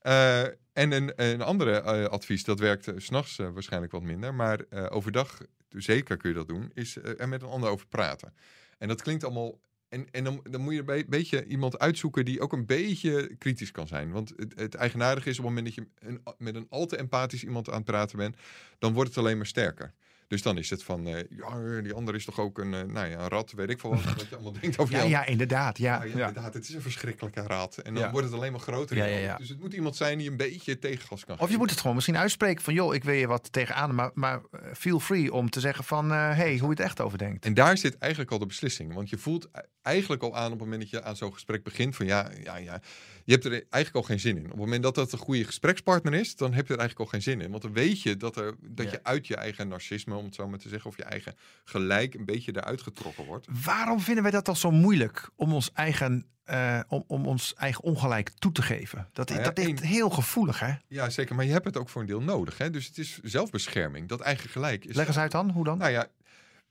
Eh, 0.02 0.42
en 0.74 0.92
een, 0.92 1.12
een 1.16 1.42
andere 1.42 1.72
eh, 1.82 2.06
advies, 2.06 2.44
dat 2.44 2.60
werkt 2.60 2.84
s 2.98 3.06
s'nachts 3.06 3.36
waarschijnlijk 3.36 3.92
wat 3.92 4.02
minder. 4.02 4.34
Maar 4.34 4.60
eh, 4.70 4.86
overdag, 4.90 5.42
zeker 5.70 6.18
kun 6.18 6.30
je 6.30 6.36
dat 6.36 6.48
doen, 6.48 6.72
is 6.74 6.98
eh, 6.98 7.20
er 7.20 7.30
met 7.30 7.42
een 7.42 7.48
ander 7.48 7.70
over 7.70 7.88
praten. 7.88 8.34
En 8.78 8.88
dat 8.88 9.02
klinkt 9.02 9.24
allemaal. 9.24 9.60
En, 9.94 10.08
en 10.12 10.24
dan, 10.24 10.44
dan 10.50 10.62
moet 10.62 10.74
je 10.74 10.80
een 10.80 10.86
be- 10.86 11.06
beetje 11.08 11.46
iemand 11.46 11.80
uitzoeken 11.80 12.26
die 12.26 12.42
ook 12.42 12.54
een 12.54 12.66
beetje 12.66 13.36
kritisch 13.38 13.72
kan 13.72 13.88
zijn. 13.88 14.12
Want 14.12 14.34
het, 14.36 14.54
het 14.56 14.76
eigenaardige 14.76 15.30
is 15.30 15.40
op 15.40 15.46
het 15.46 15.54
moment 15.54 15.76
dat 15.76 15.86
je 15.86 16.08
een, 16.08 16.22
met 16.38 16.56
een 16.56 16.68
al 16.70 16.86
te 16.86 16.98
empathisch 16.98 17.44
iemand 17.44 17.70
aan 17.70 17.76
het 17.76 17.86
praten 17.86 18.18
bent, 18.18 18.36
dan 18.80 18.94
wordt 18.94 19.10
het 19.10 19.18
alleen 19.18 19.38
maar 19.38 19.46
sterker. 19.46 19.94
Dus 20.34 20.42
dan 20.42 20.58
is 20.58 20.70
het 20.70 20.84
van, 20.84 21.08
eh, 21.08 21.24
ja, 21.30 21.82
die 21.82 21.94
ander 21.94 22.16
is 22.16 22.26
toch 22.26 22.40
ook 22.40 22.58
een, 22.58 22.74
eh, 22.74 22.82
nou 22.84 23.08
ja, 23.08 23.20
een 23.20 23.28
rat, 23.28 23.52
weet 23.52 23.70
ik 23.70 23.80
veel 23.80 23.90
wat. 23.90 24.04
Wat 24.16 24.30
je 24.30 24.36
allemaal 24.36 24.54
denkt 24.62 24.78
over 24.78 24.94
Ja, 24.94 25.02
die 25.02 25.10
ja, 25.10 25.26
inderdaad. 25.26 25.78
Ja, 25.78 25.94
ja, 25.96 26.04
ja, 26.04 26.18
ja. 26.18 26.28
inderdaad, 26.28 26.54
het 26.54 26.64
is 26.68 26.74
een 26.74 26.82
verschrikkelijke 26.82 27.42
raad. 27.42 27.78
En 27.78 27.94
dan 27.94 28.12
wordt 28.12 28.28
het 28.28 28.36
alleen 28.36 28.52
maar 28.52 28.62
groter. 28.62 28.96
Dus 29.38 29.50
het 29.50 29.60
moet 29.60 29.74
iemand 29.74 29.96
zijn 29.96 30.18
die 30.18 30.30
een 30.30 30.38
beetje 30.38 30.80
tegengas 30.80 31.26
kan 31.26 31.34
Of 31.34 31.40
je 31.40 31.46
geven. 31.46 31.60
moet 31.60 31.70
het 31.70 31.80
gewoon 31.80 31.96
misschien 31.96 32.18
uitspreken 32.18 32.64
van... 32.64 32.74
joh, 32.74 32.94
ik 32.94 33.04
wil 33.04 33.14
je 33.14 33.28
wat 33.28 33.52
tegenaan, 33.52 33.96
maar, 33.96 34.12
maar 34.14 34.42
eh, 34.52 34.60
feel 34.78 35.00
free 35.00 35.34
om 35.34 35.50
te 35.50 35.60
zeggen 35.60 35.84
van... 35.84 36.10
hé, 36.12 36.18
hey, 36.18 36.58
hoe 36.58 36.62
je 36.62 36.76
het 36.76 36.80
echt 36.80 37.02
over 37.02 37.18
denkt. 37.18 37.46
En 37.46 37.54
daar 37.54 37.78
zit 37.78 37.98
eigenlijk 37.98 38.32
al 38.32 38.40
de 38.40 38.46
beslissing. 38.46 38.94
Want 38.94 39.10
je 39.10 39.18
voelt 39.18 39.50
e- 39.54 39.60
eigenlijk 39.82 40.24
al 40.24 40.36
aan 40.36 40.46
op 40.46 40.52
het 40.52 40.60
moment 40.60 40.82
dat 40.82 40.90
je 40.90 41.04
aan 41.04 41.16
zo'n 41.16 41.34
gesprek 41.34 41.64
begint 41.64 41.96
van 41.96 42.06
ja, 42.06 42.30
ja, 42.44 42.58
ja. 42.58 42.82
Je 43.26 43.32
hebt 43.32 43.46
er 43.46 43.52
eigenlijk 43.52 43.96
al 43.96 44.02
geen 44.02 44.20
zin 44.20 44.38
in. 44.38 44.44
Op 44.44 44.50
het 44.50 44.60
moment 44.60 44.84
dat 44.84 44.96
dat 44.96 45.12
een 45.12 45.18
goede 45.18 45.44
gesprekspartner 45.44 46.14
is, 46.14 46.36
dan 46.36 46.54
heb 46.54 46.68
je 46.68 46.74
er 46.74 46.80
eigenlijk 46.80 47.00
al 47.12 47.20
geen 47.20 47.22
zin 47.32 47.42
in. 47.42 47.50
Want 47.52 47.62
dan 47.62 47.74
weet 47.74 48.02
je 48.02 48.18
dat, 48.18 48.36
er, 48.38 48.56
dat 48.62 48.86
Ja. 48.86 48.92
je 48.92 49.04
uit 49.04 49.28
je 49.28 49.36
eigen 49.36 49.68
narcisme, 49.68 50.16
om 50.16 50.26
het 50.26 50.36
zo 50.36 50.48
maar 50.48 50.60
te 50.60 50.70
zeggen, 50.70 50.90
of 50.90 50.98
je 50.98 51.04
eigen 51.04 51.36
gelijk 51.64 52.14
een 52.14 52.26
beetje 52.26 52.56
eruit 52.56 52.82
getrokken 52.82 53.26
wordt. 53.26 53.48
Waarom 53.64 54.00
vinden 54.00 54.24
wij 54.24 54.32
dat 54.32 54.46
dan 54.46 54.56
zo 54.56 54.72
moeilijk 54.72 55.30
om 55.36 55.54
ons 55.54 55.72
eigen, 55.74 56.26
eh, 56.44 56.80
om, 56.88 57.04
om 57.08 57.28
ons 57.28 57.54
eigen 57.54 57.84
ongelijk 57.84 58.30
toe 58.30 58.52
te 58.52 58.62
geven? 58.62 59.10
Dat, 59.14 59.30
Nou 59.30 59.42
ja, 59.42 59.52
dat 59.52 59.66
is 59.68 59.80
heel 59.82 60.10
gevoelig, 60.10 60.60
hè? 60.60 60.74
Ja, 60.88 61.10
zeker. 61.10 61.36
Maar 61.36 61.46
je 61.46 61.52
hebt 61.52 61.66
het 61.66 61.78
ook 61.78 61.90
voor 61.90 62.02
een 62.02 62.08
deel 62.08 62.22
nodig. 62.22 62.58
Hè? 62.58 62.70
Dus 62.70 62.88
het 62.88 62.98
is 62.98 63.20
zelfbescherming. 63.24 64.08
Dat 64.08 64.20
eigen 64.20 64.50
gelijk 64.50 64.86
is. 64.86 64.96
Leg 64.96 65.08
eens 65.08 65.18
uit 65.18 65.32
dan, 65.32 65.50
hoe 65.50 65.64
dan? 65.64 65.78
Nou 65.78 65.92
ja, 65.92 66.08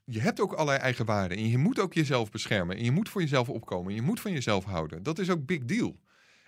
je 0.04 0.20
hebt 0.20 0.40
ook 0.40 0.52
allerlei 0.52 0.78
eigen 0.78 1.04
waarden. 1.04 1.38
En 1.38 1.48
je 1.48 1.58
moet 1.58 1.78
ook 1.78 1.92
jezelf 1.94 2.30
beschermen. 2.30 2.76
En 2.76 2.84
je 2.84 2.90
moet 2.90 3.08
voor 3.08 3.20
jezelf 3.20 3.48
opkomen. 3.48 3.88
En 3.88 3.94
je 3.94 4.02
moet 4.02 4.20
van 4.20 4.32
jezelf 4.32 4.64
houden. 4.64 5.02
Dat 5.02 5.18
is 5.18 5.30
ook 5.30 5.46
big 5.46 5.64
deal. 5.64 6.00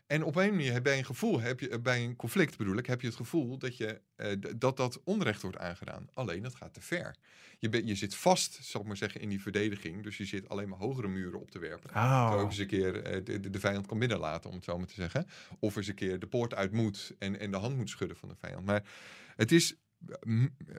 En 0.06 0.24
op 0.24 0.36
een 0.36 0.50
manier, 0.50 0.82
bij 0.82 0.98
een 0.98 1.04
gevoel, 1.04 1.40
heb 1.40 1.60
je, 1.60 1.80
bij 1.80 2.04
een 2.04 2.16
conflict 2.16 2.56
bedoel 2.56 2.76
ik, 2.76 2.86
heb 2.86 3.00
je 3.00 3.06
het 3.06 3.16
gevoel 3.16 3.58
dat 3.58 3.76
je, 3.76 4.00
eh, 4.16 4.32
dat, 4.56 4.76
dat 4.76 5.00
onrecht 5.04 5.42
wordt 5.42 5.58
aangedaan. 5.58 6.08
Alleen 6.14 6.42
dat 6.42 6.54
gaat 6.54 6.74
te 6.74 6.80
ver. 6.80 7.16
Je, 7.58 7.86
je 7.86 7.94
zit 7.94 8.14
vast, 8.14 8.58
zal 8.62 8.80
ik 8.80 8.86
maar 8.86 8.96
zeggen, 8.96 9.20
in 9.20 9.28
die 9.28 9.42
verdediging. 9.42 10.02
Dus 10.02 10.16
je 10.16 10.24
zit 10.24 10.48
alleen 10.48 10.68
maar 10.68 10.78
hogere 10.78 11.08
muren 11.08 11.40
op 11.40 11.50
te 11.50 11.58
werpen. 11.58 11.90
Oh. 11.90 12.32
Zo 12.32 12.38
ook 12.38 12.46
eens 12.46 12.58
een 12.58 12.66
keer 12.66 13.02
eh, 13.02 13.24
de, 13.24 13.50
de, 13.50 13.60
vijand 13.60 13.86
kan 13.86 13.98
binnenlaten, 13.98 14.50
om 14.50 14.56
het 14.56 14.64
zo 14.64 14.78
maar 14.78 14.86
te 14.86 14.94
zeggen. 14.94 15.26
Of 15.58 15.76
eens 15.76 15.88
een 15.88 15.94
keer 15.94 16.18
de 16.18 16.26
poort 16.26 16.54
uit 16.54 16.72
moet 16.72 17.14
en, 17.18 17.38
en 17.38 17.50
de 17.50 17.56
hand 17.56 17.76
moet 17.76 17.90
schudden 17.90 18.16
van 18.16 18.28
de 18.28 18.36
vijand. 18.36 18.64
Maar 18.64 18.82
het 19.36 19.52
is 19.52 19.76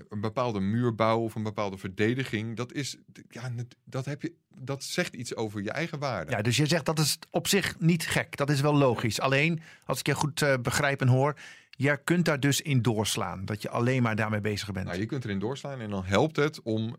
een 0.10 0.22
bepaalde 0.22 0.60
muurbouw 0.60 1.20
of 1.20 1.36
een 1.36 1.44
bepaalde 1.44 1.78
verdediging. 1.78 2.56
Dat, 2.56 2.74
is, 2.74 2.98
ja, 3.30 3.52
dat, 3.84 4.06
heb 4.06 4.22
je, 4.22 4.34
dat 4.58 4.84
zegt 4.84 5.16
iets 5.16 5.36
over 5.36 5.62
je 5.62 5.72
eigen 5.72 6.00
waarde. 6.00 6.32
Ja, 6.32 6.42
dus 6.42 6.58
je 6.58 6.66
zegt 6.66 6.86
dat 6.86 7.00
is 7.00 7.20
op 7.30 7.48
zich 7.48 7.80
niet 7.80 8.08
gek. 8.08 8.38
Dat 8.38 8.50
is 8.50 8.62
wel 8.62 8.76
logisch. 8.76 9.20
Alleen, 9.20 9.62
als 9.86 10.00
ik 10.00 10.08
je 10.08 10.16
goed 10.16 10.42
eh, 10.42 10.54
begrijp 10.62 11.02
en 11.02 11.08
hoor... 11.08 11.36
je 11.70 12.00
kunt 12.04 12.26
daar 12.26 12.40
dus 12.40 12.62
in 12.62 12.82
doorslaan. 12.82 13.46
Dat 13.46 13.62
je 13.62 13.70
alleen 13.70 14.04
maar 14.04 14.16
daarmee 14.16 14.42
bezig 14.42 14.72
bent. 14.72 14.86
Nou, 14.86 15.00
je 15.00 15.06
kunt 15.06 15.24
erin 15.24 15.40
doorslaan 15.40 15.80
en 15.80 15.90
dan 15.90 16.06
helpt 16.06 16.36
het 16.36 16.62
om 16.62 16.96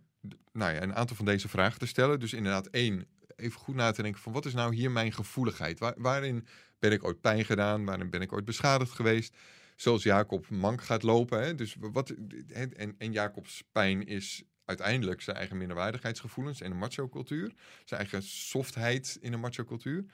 nou 0.53 0.75
ja, 0.75 0.83
een 0.83 0.95
aantal 0.95 1.17
van 1.17 1.25
deze 1.25 1.49
vragen 1.49 1.79
te 1.79 1.87
stellen. 1.87 2.21
Dus 2.21 2.33
inderdaad, 2.33 2.67
één, 2.67 3.07
even 3.37 3.61
goed 3.61 3.75
na 3.75 3.91
te 3.91 4.03
denken 4.03 4.21
van 4.21 4.33
wat 4.33 4.45
is 4.45 4.55
nou 4.55 4.75
hier 4.75 4.91
mijn 4.91 5.13
gevoeligheid? 5.13 5.79
Waar, 5.79 5.95
waarin 5.97 6.47
ben 6.79 6.93
ik 6.93 7.05
ooit 7.05 7.21
pijn 7.21 7.45
gedaan? 7.45 7.85
Waarin 7.85 8.11
ben 8.11 8.21
ik 8.21 8.33
ooit 8.33 8.45
beschadigd 8.45 8.91
geweest? 8.91 9.37
Zoals 9.77 10.03
Jacob 10.03 10.49
mank 10.49 10.83
gaat 10.83 11.03
lopen. 11.03 11.43
Hè? 11.43 11.55
Dus 11.55 11.77
wat, 11.81 12.15
en, 12.53 12.95
en 12.99 13.13
Jacobs 13.13 13.63
pijn 13.73 14.07
is 14.07 14.43
uiteindelijk 14.65 15.21
zijn 15.21 15.37
eigen 15.37 15.57
minderwaardigheidsgevoelens 15.57 16.61
en 16.61 16.71
een 16.71 16.79
macho-cultuur. 16.79 17.53
Zijn 17.85 18.01
eigen 18.01 18.23
softheid 18.23 19.19
in 19.21 19.33
een 19.33 19.41
macho-cultuur. 19.41 20.05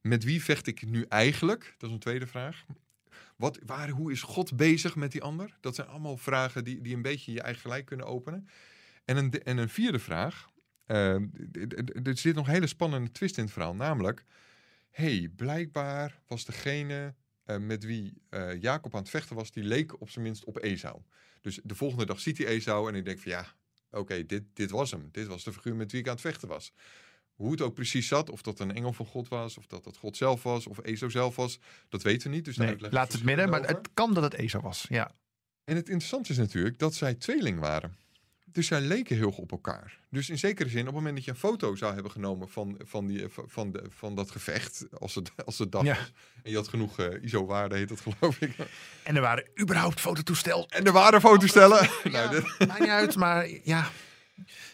Met 0.00 0.24
wie 0.24 0.42
vecht 0.42 0.66
ik 0.66 0.86
nu 0.86 1.04
eigenlijk? 1.08 1.74
Dat 1.78 1.88
is 1.88 1.94
een 1.94 2.00
tweede 2.00 2.26
vraag. 2.26 2.64
Wat, 3.36 3.58
waar, 3.66 3.88
hoe 3.88 4.12
is 4.12 4.22
God 4.22 4.56
bezig 4.56 4.96
met 4.96 5.12
die 5.12 5.22
ander? 5.22 5.56
Dat 5.60 5.74
zijn 5.74 5.88
allemaal 5.88 6.16
vragen 6.16 6.64
die, 6.64 6.80
die 6.80 6.94
een 6.94 7.02
beetje 7.02 7.32
je 7.32 7.40
eigen 7.42 7.60
gelijk 7.62 7.84
kunnen 7.86 8.06
openen. 8.06 8.48
En 9.04 9.16
een, 9.16 9.30
de- 9.30 9.42
en 9.42 9.56
een 9.58 9.68
vierde 9.68 9.98
vraag. 9.98 10.48
eh, 10.86 11.16
d- 11.52 12.06
er 12.06 12.16
zit 12.18 12.34
nog 12.34 12.46
een 12.46 12.52
hele 12.52 12.66
spannende 12.66 13.10
twist 13.10 13.36
in 13.36 13.44
het 13.44 13.52
verhaal. 13.52 13.74
Namelijk, 13.74 14.24
hey, 14.90 15.30
blijkbaar 15.36 16.20
was 16.26 16.44
degene 16.44 17.14
eh, 17.48 17.56
met 17.56 17.84
wie 17.84 18.22
eh, 18.28 18.60
Jacob 18.60 18.94
aan 18.94 19.00
het 19.00 19.10
vechten 19.10 19.36
was, 19.36 19.50
die 19.50 19.62
leek 19.62 20.00
op 20.00 20.10
zijn 20.10 20.24
minst 20.24 20.44
op 20.44 20.58
Esau. 20.58 21.00
Dus 21.40 21.60
de 21.62 21.74
volgende 21.74 22.06
dag 22.06 22.20
ziet 22.20 22.38
hij 22.38 22.46
Esau 22.46 22.88
en 22.88 22.94
hij 22.94 23.02
denkt 23.02 23.22
van 23.22 23.32
ja, 23.32 23.46
oké, 23.90 24.26
dit, 24.26 24.42
dit 24.52 24.70
was 24.70 24.90
hem. 24.90 25.08
Dit 25.12 25.26
was 25.26 25.44
de 25.44 25.52
figuur 25.52 25.76
met 25.76 25.90
wie 25.90 26.00
ik 26.00 26.06
aan 26.06 26.12
het 26.12 26.20
vechten 26.20 26.48
was. 26.48 26.72
Hoe 27.34 27.50
het 27.50 27.60
ook 27.60 27.74
precies 27.74 28.08
zat, 28.08 28.30
of 28.30 28.42
dat 28.42 28.60
een 28.60 28.74
engel 28.74 28.92
van 28.92 29.06
God 29.06 29.28
was, 29.28 29.58
of 29.58 29.66
dat 29.66 29.84
het 29.84 29.96
God 29.96 30.16
zelf 30.16 30.42
was, 30.42 30.66
of 30.66 30.78
Esau 30.82 31.10
zelf 31.10 31.36
was, 31.36 31.58
dat 31.88 32.02
weten 32.02 32.30
we 32.30 32.36
niet. 32.36 32.44
Dus 32.44 32.56
nee, 32.56 32.76
laat 32.90 33.12
het 33.12 33.24
midden, 33.24 33.48
maar 33.48 33.66
het 33.66 33.88
kan 33.94 34.14
dat 34.14 34.22
het 34.22 34.34
Esau 34.34 34.62
was. 34.62 34.86
Ja. 34.88 35.14
En 35.64 35.76
het 35.76 35.88
interessante 35.88 36.30
is 36.30 36.38
natuurlijk 36.38 36.78
dat 36.78 36.94
zij 36.94 37.14
tweeling 37.14 37.58
waren. 37.58 37.96
Dus 38.52 38.66
zij 38.66 38.80
leken 38.80 39.16
heel 39.16 39.26
erg 39.26 39.38
op 39.38 39.50
elkaar. 39.50 39.98
Dus 40.10 40.28
in 40.30 40.38
zekere 40.38 40.68
zin, 40.68 40.80
op 40.80 40.86
het 40.86 40.94
moment 40.94 41.14
dat 41.16 41.24
je 41.24 41.30
een 41.30 41.36
foto 41.36 41.74
zou 41.74 41.94
hebben 41.94 42.12
genomen 42.12 42.48
van, 42.48 42.80
van, 42.84 43.06
die, 43.06 43.26
van, 43.28 43.72
de, 43.72 43.82
van 43.88 44.14
dat 44.14 44.30
gevecht, 44.30 44.86
als 44.98 45.14
het, 45.14 45.32
als 45.46 45.58
het 45.58 45.72
dag 45.72 45.84
Ja. 45.84 45.94
was, 45.94 46.12
en 46.42 46.50
je 46.50 46.56
had 46.56 46.68
genoeg 46.68 46.98
eh, 46.98 47.22
ISO-waarde, 47.22 47.76
heet 47.76 47.88
dat 47.88 48.00
geloof 48.08 48.40
ik. 48.40 48.56
En 49.02 49.16
er 49.16 49.22
waren 49.22 49.48
überhaupt 49.60 50.00
fototoestel. 50.00 50.68
En 50.68 50.84
er 50.84 50.92
waren 50.92 51.20
fotostellen. 51.20 51.88
Ja, 52.04 52.10
nou, 52.10 52.30
dit, 52.30 52.68
maakt 52.68 52.80
niet 52.80 52.88
uit, 52.88 53.16
maar 53.16 53.48
ja. 53.62 53.90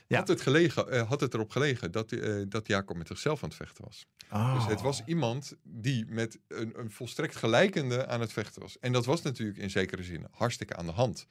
Ja. 0.06 0.18
had, 0.18 0.28
het 0.28 0.40
gelegen, 0.40 0.90
eh, 0.90 1.08
had 1.08 1.20
het 1.20 1.34
erop 1.34 1.50
gelegen 1.50 1.92
dat, 1.92 2.12
eh, 2.12 2.42
dat 2.48 2.66
Jacob 2.66 2.96
met 2.96 3.06
zichzelf 3.06 3.42
aan 3.42 3.48
het 3.48 3.58
vechten 3.58 3.84
was. 3.84 4.06
Oh. 4.30 4.54
Dus 4.54 4.66
het 4.66 4.80
was 4.80 5.02
iemand 5.06 5.56
die 5.62 6.04
met 6.08 6.38
een, 6.48 6.72
een 6.78 6.90
volstrekt 6.90 7.36
gelijkende 7.36 8.06
aan 8.06 8.20
het 8.20 8.32
vechten 8.32 8.62
was. 8.62 8.78
En 8.78 8.92
dat 8.92 9.04
was 9.04 9.22
natuurlijk 9.22 9.58
in 9.58 9.70
zekere 9.70 10.02
zin 10.02 10.26
hartstikke 10.30 10.76
aan 10.76 10.86
de 10.86 10.92
hand. 10.92 11.26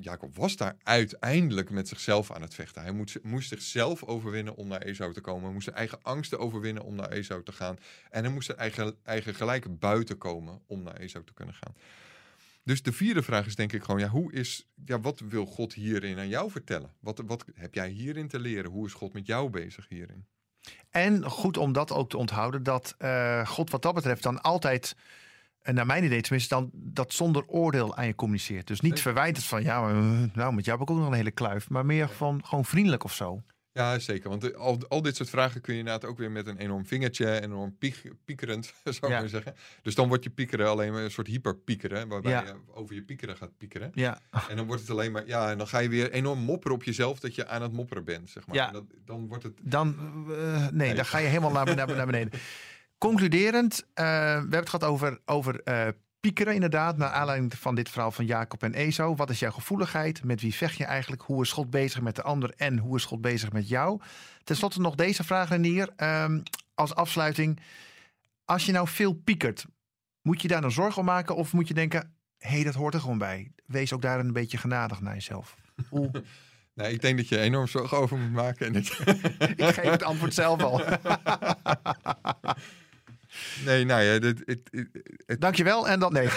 Jacob 0.00 0.36
was 0.36 0.56
daar 0.56 0.76
uiteindelijk 0.82 1.70
met 1.70 1.88
zichzelf 1.88 2.32
aan 2.32 2.42
het 2.42 2.54
vechten. 2.54 2.82
Hij 2.82 2.92
moest, 2.92 3.18
moest 3.22 3.48
zichzelf 3.48 4.04
overwinnen 4.04 4.56
om 4.56 4.68
naar 4.68 4.82
Esau 4.82 5.12
te 5.12 5.20
komen. 5.20 5.42
Hij 5.42 5.52
moest 5.52 5.64
zijn 5.64 5.76
eigen 5.76 5.98
angsten 6.02 6.38
overwinnen 6.38 6.82
om 6.82 6.94
naar 6.94 7.10
Esau 7.10 7.42
te 7.42 7.52
gaan. 7.52 7.76
En 8.10 8.24
hij 8.24 8.32
moest 8.32 8.46
zijn 8.46 8.58
eigen, 8.58 8.96
eigen 9.02 9.34
gelijke 9.34 9.68
buiten 9.68 10.18
komen 10.18 10.60
om 10.66 10.82
naar 10.82 10.96
Esau 10.96 11.24
te 11.24 11.32
kunnen 11.32 11.54
gaan. 11.54 11.74
Dus 12.66 12.82
de 12.82 12.92
vierde 12.92 13.22
vraag 13.22 13.46
is 13.46 13.54
denk 13.54 13.72
ik 13.72 13.82
gewoon, 13.82 14.00
ja, 14.00 14.08
hoe 14.08 14.32
is, 14.32 14.68
ja, 14.84 15.00
wat 15.00 15.20
wil 15.20 15.46
God 15.46 15.74
hierin 15.74 16.18
aan 16.18 16.28
jou 16.28 16.50
vertellen? 16.50 16.90
Wat, 17.00 17.22
wat 17.26 17.44
heb 17.54 17.74
jij 17.74 17.88
hierin 17.88 18.28
te 18.28 18.38
leren? 18.38 18.70
Hoe 18.70 18.86
is 18.86 18.92
God 18.92 19.12
met 19.12 19.26
jou 19.26 19.50
bezig 19.50 19.88
hierin? 19.88 20.26
En 20.90 21.24
goed 21.24 21.56
om 21.56 21.72
dat 21.72 21.92
ook 21.92 22.10
te 22.10 22.16
onthouden, 22.16 22.62
dat 22.62 22.94
eh, 22.98 23.46
God 23.46 23.70
wat 23.70 23.82
dat 23.82 23.94
betreft 23.94 24.22
dan 24.22 24.40
altijd, 24.40 24.96
en 25.66 25.74
naar 25.74 25.86
mijn 25.86 26.04
idee 26.04 26.20
tenminste, 26.20 26.54
dan 26.54 26.70
dat 26.72 27.12
zonder 27.12 27.46
oordeel 27.46 27.96
aan 27.96 28.06
je 28.06 28.14
communiceert. 28.14 28.66
Dus 28.66 28.80
niet 28.80 29.00
verwijtend 29.00 29.44
van, 29.44 29.62
ja, 29.62 29.80
maar, 29.80 29.94
eh, 29.96 30.22
nou, 30.34 30.54
met 30.54 30.64
jou 30.64 30.78
heb 30.78 30.88
ik 30.88 30.94
ook 30.94 31.00
nog 31.02 31.06
een 31.10 31.16
hele 31.16 31.30
kluif. 31.30 31.70
Maar 31.70 31.86
meer 31.86 32.08
van 32.08 32.44
gewoon 32.44 32.64
vriendelijk 32.64 33.04
of 33.04 33.14
zo. 33.14 33.42
Ja, 33.72 33.98
zeker. 33.98 34.28
Want 34.28 34.50
eh, 34.50 34.58
al, 34.58 34.78
al 34.88 35.02
dit 35.02 35.16
soort 35.16 35.30
vragen 35.30 35.60
kun 35.60 35.72
je 35.72 35.78
inderdaad 35.78 36.10
ook 36.10 36.18
weer 36.18 36.30
met 36.30 36.46
een 36.46 36.56
enorm 36.58 36.86
vingertje, 36.86 37.26
en 37.26 37.42
enorm 37.44 37.76
piek, 37.78 38.12
piekerend, 38.24 38.64
zou 38.84 38.96
ik 38.96 39.08
Ja. 39.08 39.20
maar 39.20 39.28
zeggen. 39.28 39.54
Dus 39.82 39.94
dan 39.94 40.08
wordt 40.08 40.24
je 40.24 40.30
piekeren 40.30 40.68
alleen 40.68 40.92
maar 40.92 41.02
een 41.02 41.10
soort 41.10 41.26
hyperpiekeren, 41.26 42.08
waarbij 42.08 42.32
Ja. 42.32 42.42
je 42.42 42.54
over 42.74 42.94
je 42.94 43.02
piekeren 43.02 43.36
gaat 43.36 43.56
piekeren. 43.58 43.90
Ja, 43.94 44.20
En 44.48 44.56
dan 44.56 44.66
wordt 44.66 44.80
het 44.82 44.90
alleen 44.90 45.12
maar, 45.12 45.26
ja, 45.26 45.50
en 45.50 45.58
dan 45.58 45.68
ga 45.68 45.78
je 45.78 45.88
weer 45.88 46.10
enorm 46.10 46.38
mopperen 46.38 46.76
op 46.76 46.82
jezelf 46.84 47.20
dat 47.20 47.34
je 47.34 47.46
aan 47.46 47.62
het 47.62 47.72
mopperen 47.72 48.04
bent, 48.04 48.30
zeg 48.30 48.46
maar. 48.46 48.56
Ja. 48.56 48.66
En 48.66 48.72
dat, 48.72 48.84
dan 49.04 49.28
wordt 49.28 49.42
het, 49.42 49.58
dan, 49.62 49.96
eh, 50.38 50.68
nee, 50.68 50.94
dan 50.94 51.04
ga 51.06 51.18
je 51.18 51.26
helemaal 51.28 51.52
naar, 51.52 51.74
naar, 51.76 51.96
naar 51.96 52.06
beneden. 52.06 52.32
Concluderend, 52.98 53.82
eh, 53.94 54.04
we 54.04 54.10
hebben 54.10 54.58
het 54.58 54.68
gehad 54.68 54.88
over, 54.90 55.18
over 55.24 55.60
eh, 55.62 55.88
piekeren 56.20 56.54
inderdaad. 56.54 56.96
Naar 56.96 57.10
aanleiding 57.10 57.54
van 57.54 57.74
dit 57.74 57.88
verhaal 57.88 58.10
van 58.10 58.26
Jacob 58.26 58.62
en 58.62 58.74
Ezo. 58.74 59.14
Wat 59.16 59.30
is 59.30 59.38
jouw 59.38 59.50
gevoeligheid? 59.50 60.24
Met 60.24 60.40
wie 60.40 60.54
vecht 60.54 60.76
je 60.76 60.84
eigenlijk? 60.84 61.22
Hoe 61.22 61.42
is 61.42 61.52
God 61.52 61.70
bezig 61.70 62.00
met 62.00 62.16
de 62.16 62.22
ander? 62.22 62.52
En 62.56 62.78
hoe 62.78 62.96
is 62.96 63.04
God 63.04 63.20
bezig 63.20 63.52
met 63.52 63.68
jou? 63.68 64.00
Ten 64.44 64.56
slotte 64.56 64.80
nog 64.80 64.94
deze 64.94 65.24
vraag, 65.24 65.48
Renier. 65.48 65.92
Ehm, 65.96 66.40
als 66.74 66.94
afsluiting. 66.94 67.60
Als 68.44 68.66
je 68.66 68.72
nou 68.72 68.88
veel 68.88 69.12
piekert, 69.12 69.66
moet 70.22 70.42
je 70.42 70.48
daar 70.48 70.60
dan 70.60 70.72
zorgen 70.72 70.98
om 71.00 71.04
maken? 71.06 71.36
Of 71.36 71.52
moet 71.52 71.68
je 71.68 71.74
denken, 71.74 72.14
hé, 72.38 72.48
hey, 72.48 72.64
dat 72.64 72.74
hoort 72.74 72.94
er 72.94 73.00
gewoon 73.00 73.18
bij. 73.18 73.50
Wees 73.66 73.92
ook 73.92 74.02
daar 74.02 74.18
een 74.18 74.32
beetje 74.32 74.58
genadig 74.58 75.00
naar 75.00 75.14
jezelf. 75.14 75.54
Hoe? 75.88 76.10
nee, 76.74 76.92
ik 76.92 77.00
denk 77.00 77.16
dat 77.16 77.28
je 77.28 77.38
enorm 77.38 77.66
zorgen 77.66 77.96
over 77.98 78.18
moet 78.18 78.32
maken. 78.32 78.66
En 78.66 78.72
je- 78.82 79.48
Ik 79.66 79.74
geef 79.74 79.90
het 79.90 80.02
antwoord 80.02 80.34
zelf 80.34 80.62
al. 80.62 80.80
nee, 83.64 83.84
nou 83.84 84.02
ja, 84.02 84.18
dit, 84.18 84.42
het, 84.46 84.68
het, 84.70 84.88
het, 85.26 85.40
Dankjewel. 85.40 85.88
En 85.88 86.00
dan 86.00 86.12
nee. 86.12 86.28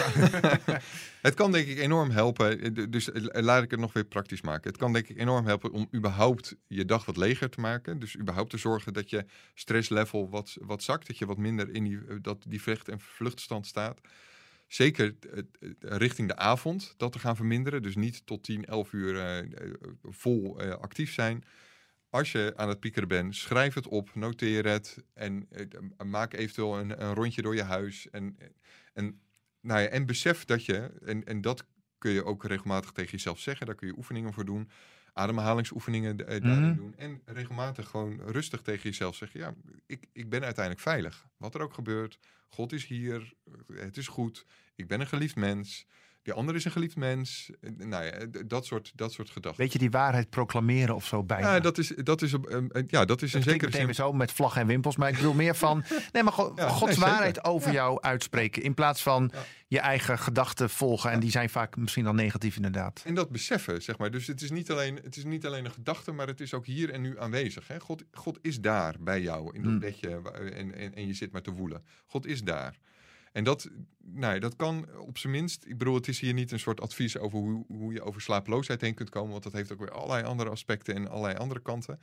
het 1.28 1.34
kan 1.34 1.52
denk 1.52 1.66
ik 1.68 1.78
enorm 1.78 2.10
helpen. 2.10 2.60
eh, 2.76 2.84
Dus 2.90 3.12
eh, 3.12 3.42
laat 3.42 3.62
ik 3.62 3.70
het 3.70 3.80
nog 3.80 3.92
weer 3.92 4.04
praktisch 4.04 4.40
maken. 4.40 4.70
Het 4.70 4.78
kan 4.80 4.92
denk 4.92 5.08
ik 5.08 5.18
enorm 5.18 5.46
helpen 5.46 5.72
om 5.72 5.88
überhaupt 5.94 6.56
je 6.66 6.84
dag 6.84 7.04
wat 7.04 7.16
leger 7.16 7.50
te 7.50 7.60
maken. 7.60 7.98
Dus 7.98 8.16
überhaupt 8.18 8.50
te 8.50 8.58
zorgen 8.58 8.92
dat 8.92 9.10
je 9.10 9.24
stresslevel 9.54 10.30
wat, 10.30 10.56
wat 10.60 10.82
zakt. 10.82 11.06
Dat 11.06 11.18
je 11.18 11.26
wat 11.26 11.36
minder 11.38 11.74
in 11.74 11.84
die, 11.84 11.98
eh, 12.08 12.16
dat 12.22 12.44
die 12.48 12.62
vecht- 12.62 12.88
en 12.88 13.00
vluchtstand 13.00 13.66
staat. 13.66 14.00
Zeker 14.66 15.14
eh, 15.32 15.38
eh, 15.38 15.96
richting 15.96 16.28
de 16.28 16.36
avond 16.36 16.94
dat 16.96 17.12
te 17.12 17.18
gaan 17.18 17.36
verminderen. 17.36 17.82
Dus 17.82 17.94
niet 17.96 18.26
tot 18.26 18.42
10, 18.44 18.64
11 18.64 18.92
uur 18.92 19.16
eh, 19.16 19.38
eh, 19.38 19.46
vol 20.02 20.60
eh, 20.60 20.70
actief 20.70 21.12
zijn. 21.12 21.44
Als 22.10 22.32
je 22.32 22.52
aan 22.56 22.68
het 22.68 22.80
piekeren 22.80 23.08
bent, 23.08 23.36
schrijf 23.36 23.74
het 23.74 23.86
op, 23.88 24.14
noteer 24.14 24.66
het 24.66 24.96
en 25.14 25.46
eh, 25.50 26.06
maak 26.06 26.32
eventueel 26.34 26.78
een, 26.78 27.02
een 27.02 27.14
rondje 27.14 27.42
door 27.42 27.54
je 27.54 27.62
huis. 27.62 28.10
En, 28.10 28.36
en, 28.92 29.20
nou 29.60 29.80
ja, 29.80 29.86
en 29.86 30.06
besef 30.06 30.44
dat 30.44 30.64
je, 30.64 30.76
en, 31.04 31.24
en 31.24 31.40
dat 31.40 31.64
kun 31.98 32.10
je 32.10 32.24
ook 32.24 32.44
regelmatig 32.44 32.90
tegen 32.92 33.10
jezelf 33.10 33.38
zeggen, 33.38 33.66
daar 33.66 33.74
kun 33.74 33.86
je 33.88 33.96
oefeningen 33.96 34.32
voor 34.32 34.44
doen. 34.44 34.70
Ademhalingsoefeningen 35.12 36.26
eh, 36.26 36.40
daarin 36.44 36.68
Mhm. 36.68 36.76
doen. 36.76 36.94
En 36.96 37.22
regelmatig 37.24 37.88
gewoon 37.88 38.20
rustig 38.20 38.62
tegen 38.62 38.82
jezelf 38.82 39.16
zeggen: 39.16 39.40
Ja, 39.40 39.54
ik, 39.86 40.06
ik 40.12 40.28
ben 40.28 40.42
uiteindelijk 40.44 40.84
veilig. 40.84 41.26
Wat 41.36 41.54
er 41.54 41.60
ook 41.60 41.74
gebeurt, 41.74 42.18
God 42.48 42.72
is 42.72 42.86
hier, 42.86 43.32
het 43.72 43.96
is 43.96 44.08
goed, 44.08 44.46
ik 44.74 44.86
ben 44.88 45.00
een 45.00 45.06
geliefd 45.06 45.36
mens. 45.36 45.86
Die 46.22 46.32
ander 46.32 46.54
is 46.54 46.64
een 46.64 46.70
geliefd 46.70 46.96
mens. 46.96 47.50
Eh, 47.60 47.70
Nou 47.76 48.04
ja, 48.04 48.12
dat 48.46 48.66
soort, 48.66 48.92
dat 48.94 49.12
soort 49.12 49.30
gedachten. 49.30 49.60
Weet 49.60 49.72
je, 49.72 49.78
die 49.78 49.90
waarheid 49.90 50.30
proclameren 50.30 50.94
of 50.94 51.06
zo 51.06 51.24
bijna. 51.24 51.54
Ja, 51.54 51.60
dat 51.60 51.78
is, 51.78 51.88
dat 51.96 52.22
is, 52.22 52.32
eh, 52.32 52.56
eh, 52.56 52.82
ja, 52.86 53.04
dat 53.04 53.22
is 53.22 53.32
dat 53.32 53.42
zekere 53.42 53.70
zin. 53.72 53.94
zo 53.94 54.12
met 54.12 54.32
vlag 54.32 54.56
en 54.56 54.66
wimpels. 54.66 54.96
Maar 54.96 55.08
ik 55.08 55.16
bedoel 55.16 55.34
meer 55.34 55.56
van... 55.56 55.84
Nee, 56.12 56.22
maar 56.22 56.32
go- 56.32 56.52
Ja, 56.56 56.68
Gods 56.68 56.96
nee, 56.96 57.08
waarheid 57.08 57.44
over 57.44 57.68
Ja. 57.68 57.74
jou 57.74 58.00
uitspreken. 58.00 58.62
In 58.62 58.74
plaats 58.74 59.02
van 59.02 59.30
Ja. 59.34 59.42
je 59.68 59.78
eigen 59.80 60.18
gedachten 60.18 60.70
volgen. 60.70 61.10
En 61.10 61.20
die 61.20 61.30
zijn 61.30 61.50
vaak 61.50 61.76
misschien 61.76 62.06
al 62.06 62.14
negatief 62.14 62.56
inderdaad. 62.56 63.02
En 63.04 63.14
dat 63.14 63.30
beseffen, 63.30 63.82
zeg 63.82 63.98
maar. 63.98 64.10
Dus 64.10 64.26
het 64.26 64.42
is 64.42 64.50
niet 64.50 64.70
alleen, 64.70 64.96
het 65.02 65.16
is 65.16 65.24
niet 65.24 65.46
alleen 65.46 65.64
een 65.64 65.70
gedachte, 65.72 66.12
maar 66.12 66.26
het 66.26 66.40
is 66.40 66.54
ook 66.54 66.66
hier 66.66 66.90
en 66.90 67.00
nu 67.00 67.20
aanwezig. 67.20 67.68
Hè? 67.68 67.80
God, 67.80 68.04
God 68.12 68.38
is 68.42 68.60
daar 68.60 68.94
bij 69.00 69.20
jou 69.20 69.54
in 69.54 69.62
dat 69.62 69.70
Hmm. 69.70 69.80
bedje 69.80 70.20
en, 70.54 70.74
en, 70.74 70.94
en 70.94 71.06
je 71.06 71.14
zit 71.14 71.32
maar 71.32 71.42
te 71.42 71.50
woelen. 71.52 71.84
God 72.06 72.26
is 72.26 72.42
daar. 72.42 72.78
En 73.32 73.44
dat, 73.44 73.70
nou 74.04 74.34
ja, 74.34 74.40
dat 74.40 74.56
kan 74.56 74.98
op 74.98 75.18
zijn 75.18 75.32
minst. 75.32 75.64
Ik 75.66 75.78
bedoel, 75.78 75.94
het 75.94 76.08
is 76.08 76.20
hier 76.20 76.32
niet 76.34 76.52
een 76.52 76.58
soort 76.60 76.80
advies 76.80 77.18
over 77.18 77.38
hoe, 77.38 77.64
hoe 77.68 77.92
je 77.92 78.02
over 78.02 78.20
slapeloosheid 78.20 78.80
heen 78.80 78.94
kunt 78.94 79.10
komen. 79.10 79.30
Want 79.30 79.42
dat 79.42 79.52
heeft 79.52 79.72
ook 79.72 79.78
weer 79.78 79.90
allerlei 79.90 80.24
andere 80.24 80.50
aspecten 80.50 80.94
en 80.94 81.08
allerlei 81.08 81.36
andere 81.38 81.60
kanten. 81.60 82.00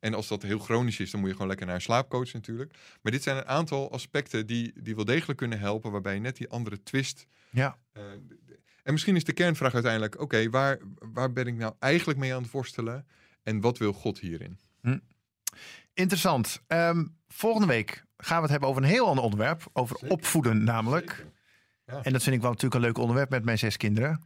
En 0.00 0.14
als 0.14 0.28
dat 0.28 0.42
heel 0.42 0.58
chronisch 0.58 1.00
is, 1.00 1.10
dan 1.10 1.20
moet 1.20 1.28
je 1.28 1.34
gewoon 1.34 1.48
lekker 1.48 1.66
naar 1.66 1.74
een 1.74 1.82
slaapcoach 1.82 2.32
natuurlijk. 2.32 2.74
Maar 3.02 3.12
dit 3.12 3.22
zijn 3.22 3.36
een 3.36 3.46
aantal 3.46 3.92
aspecten 3.92 4.46
die, 4.46 4.72
die 4.82 4.94
wel 4.94 5.04
degelijk 5.04 5.38
kunnen 5.38 5.58
helpen. 5.58 5.90
Waarbij 5.90 6.14
je 6.14 6.20
net 6.20 6.36
die 6.36 6.48
andere 6.48 6.82
twist 6.82 7.26
Ja. 7.50 7.78
eh, 7.92 8.02
en 8.82 8.92
misschien 8.92 9.16
is 9.16 9.24
de 9.24 9.32
kernvraag 9.32 9.74
uiteindelijk: 9.74 10.20
oké, 10.20 10.50
waar, 10.50 10.78
waar 10.98 11.32
ben 11.32 11.46
ik 11.46 11.54
nou 11.54 11.74
eigenlijk 11.78 12.18
mee 12.18 12.34
aan 12.34 12.42
het 12.42 12.50
worstelen? 12.50 13.06
En 13.42 13.60
wat 13.60 13.78
wil 13.78 13.92
God 13.92 14.18
hierin? 14.18 14.58
Interessant. 15.98 16.60
Ehm, 16.66 17.04
volgende 17.28 17.66
week 17.66 18.04
gaan 18.16 18.36
we 18.36 18.42
het 18.42 18.50
hebben 18.50 18.68
over 18.68 18.82
een 18.82 18.88
heel 18.88 19.06
ander 19.06 19.24
onderwerp. 19.24 19.62
Over 19.72 19.96
Zeker. 19.98 20.14
opvoeden 20.16 20.64
namelijk. 20.64 21.26
Ja. 21.86 22.00
En 22.02 22.12
dat 22.12 22.22
vind 22.22 22.34
ik 22.36 22.40
wel 22.42 22.50
natuurlijk 22.50 22.80
een 22.80 22.86
leuk 22.86 22.98
onderwerp 22.98 23.30
met 23.30 23.44
mijn 23.44 23.58
zes 23.58 23.76
kinderen. 23.76 24.22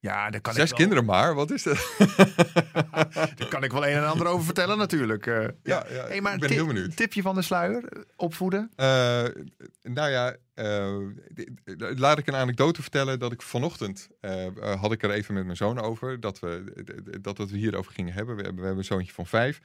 Ja, 0.00 0.30
daar 0.30 0.40
kan, 0.40 0.52
Zes 0.54 0.62
ik 0.62 0.68
wel, 0.68 0.78
kinderen 0.78 1.04
maar, 1.04 1.34
wat 1.34 1.50
is 1.50 1.62
dat? 1.62 1.94
daar 3.36 3.48
kan 3.48 3.64
ik 3.64 3.72
wel 3.72 3.86
een 3.86 3.92
en 3.96 4.06
ander 4.08 4.26
over 4.26 4.44
vertellen 4.44 4.78
natuurlijk. 4.78 5.26
eh. 5.26 5.34
ja. 5.42 5.50
ja, 5.62 5.84
ja, 5.90 6.06
Hey, 6.06 6.20
maar 6.20 6.34
ik 6.34 6.40
ben 6.40 6.48
ti- 6.48 6.54
heel 6.54 6.66
benieuwd. 6.66 6.96
tipje 6.96 7.22
van 7.22 7.34
de 7.34 7.42
sluier. 7.42 7.84
eh, 7.84 8.02
Opvoeden. 8.16 8.70
Eh, 8.76 9.24
nou 9.82 10.10
ja, 10.10 10.36
eh, 10.54 10.96
laat 11.96 12.18
ik 12.18 12.26
een 12.26 12.34
anekdote 12.34 12.82
vertellen 12.82 13.18
dat 13.18 13.32
ik 13.32 13.42
vanochtend 13.42 14.08
had 14.80 14.92
ik 14.92 15.02
er 15.02 15.10
even 15.10 15.34
met 15.34 15.44
mijn 15.44 15.56
zoon 15.56 15.80
over 15.80 16.20
dat 16.20 16.38
we 16.38 16.64
dat 17.20 17.36
we 17.36 17.42
het 17.42 17.52
hierover 17.52 17.92
gingen 17.92 18.12
hebben. 18.14 18.36
We 18.36 18.42
hebben, 18.42 18.60
we 18.60 18.66
hebben 18.66 18.84
een 18.84 18.90
zoontje 18.92 19.12
van 19.12 19.26
vijf. 19.26 19.60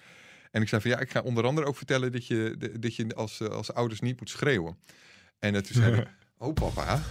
En 0.54 0.62
ik 0.62 0.68
zei 0.68 0.82
van 0.82 0.92
ja, 0.92 1.00
ik 1.00 1.12
ga 1.12 1.22
onder 1.22 1.46
andere 1.46 1.68
ook 1.68 1.78
vertellen 1.78 2.12
dat 2.12 2.28
je, 2.28 2.58
dat 2.80 2.96
je 2.96 3.16
als, 3.16 3.39
eh, 3.39 3.48
als 3.48 3.74
ouders 3.74 4.00
niet 4.00 4.20
moet 4.20 4.30
schreeuwen. 4.30 4.78
En 5.39 5.54
toen 5.54 5.76
zei 5.76 5.96
hij, 5.96 6.08
oh 6.48 6.54
papa, 6.54 7.02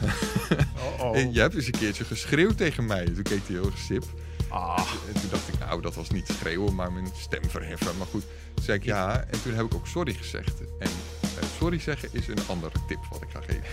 Oh, 1.00 1.33
je 1.33 1.40
hebt 1.40 1.55
eens 1.55 1.66
een 1.66 1.72
keertje 1.72 2.05
geschreeuwd 2.05 2.57
tegen 2.57 2.87
mij. 2.87 3.05
Toen 3.05 3.22
keek 3.22 3.46
hij 3.46 3.57
heel 3.57 3.70
gesip. 3.70 4.05
Ah, 4.48 4.92
En 5.14 5.20
toen 5.20 5.31
dacht 5.31 5.48
ik, 5.48 5.59
nou, 5.59 5.81
dat 5.83 5.94
was 5.94 6.11
niet 6.11 6.26
schreeuwen, 6.26 6.74
maar 6.74 6.92
mijn 6.92 7.09
stem 7.16 7.50
verheffen. 7.50 7.96
Maar 7.96 8.07
goed, 8.07 8.24
toen 8.55 8.64
zei 8.64 8.78
ik 8.78 8.85
ja. 8.85 9.24
En 9.24 9.42
toen 9.42 9.55
heb 9.55 9.64
ik 9.64 9.74
ook 9.74 9.87
sorry 9.87 10.12
gezegd. 10.12 10.61
En 10.78 10.90
eh, 11.22 11.48
sorry 11.59 11.78
zeggen 11.78 12.09
is 12.12 12.26
een 12.28 12.46
andere 12.48 12.78
tip 12.87 13.05
wat 13.11 13.22
ik 13.22 13.31
ga 13.31 13.40
geven. 13.40 13.64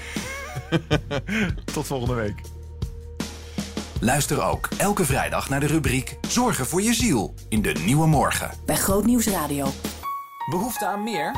tot 1.73 1.85
volgende 1.85 2.13
week. 2.15 2.41
Luister 4.01 4.43
ook 4.43 4.69
elke 4.77 5.05
vrijdag 5.05 5.49
naar 5.49 5.59
de 5.59 5.67
rubriek 5.67 6.17
Zorgen 6.27 6.65
voor 6.65 6.81
je 6.81 6.93
ziel 6.93 7.33
in 7.49 7.61
de 7.61 7.71
Nieuwe 7.71 8.07
Morgen. 8.07 8.51
Bij 8.65 8.75
Grootnieuws 8.75 9.27
Radio. 9.27 9.67
Behoefte 10.49 10.85
aan 10.85 11.03
meer? 11.03 11.35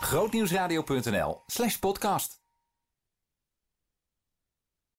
Grootnieuwsradio.nl 0.00 1.42
slash 1.46 1.76
podcast. 1.76 2.39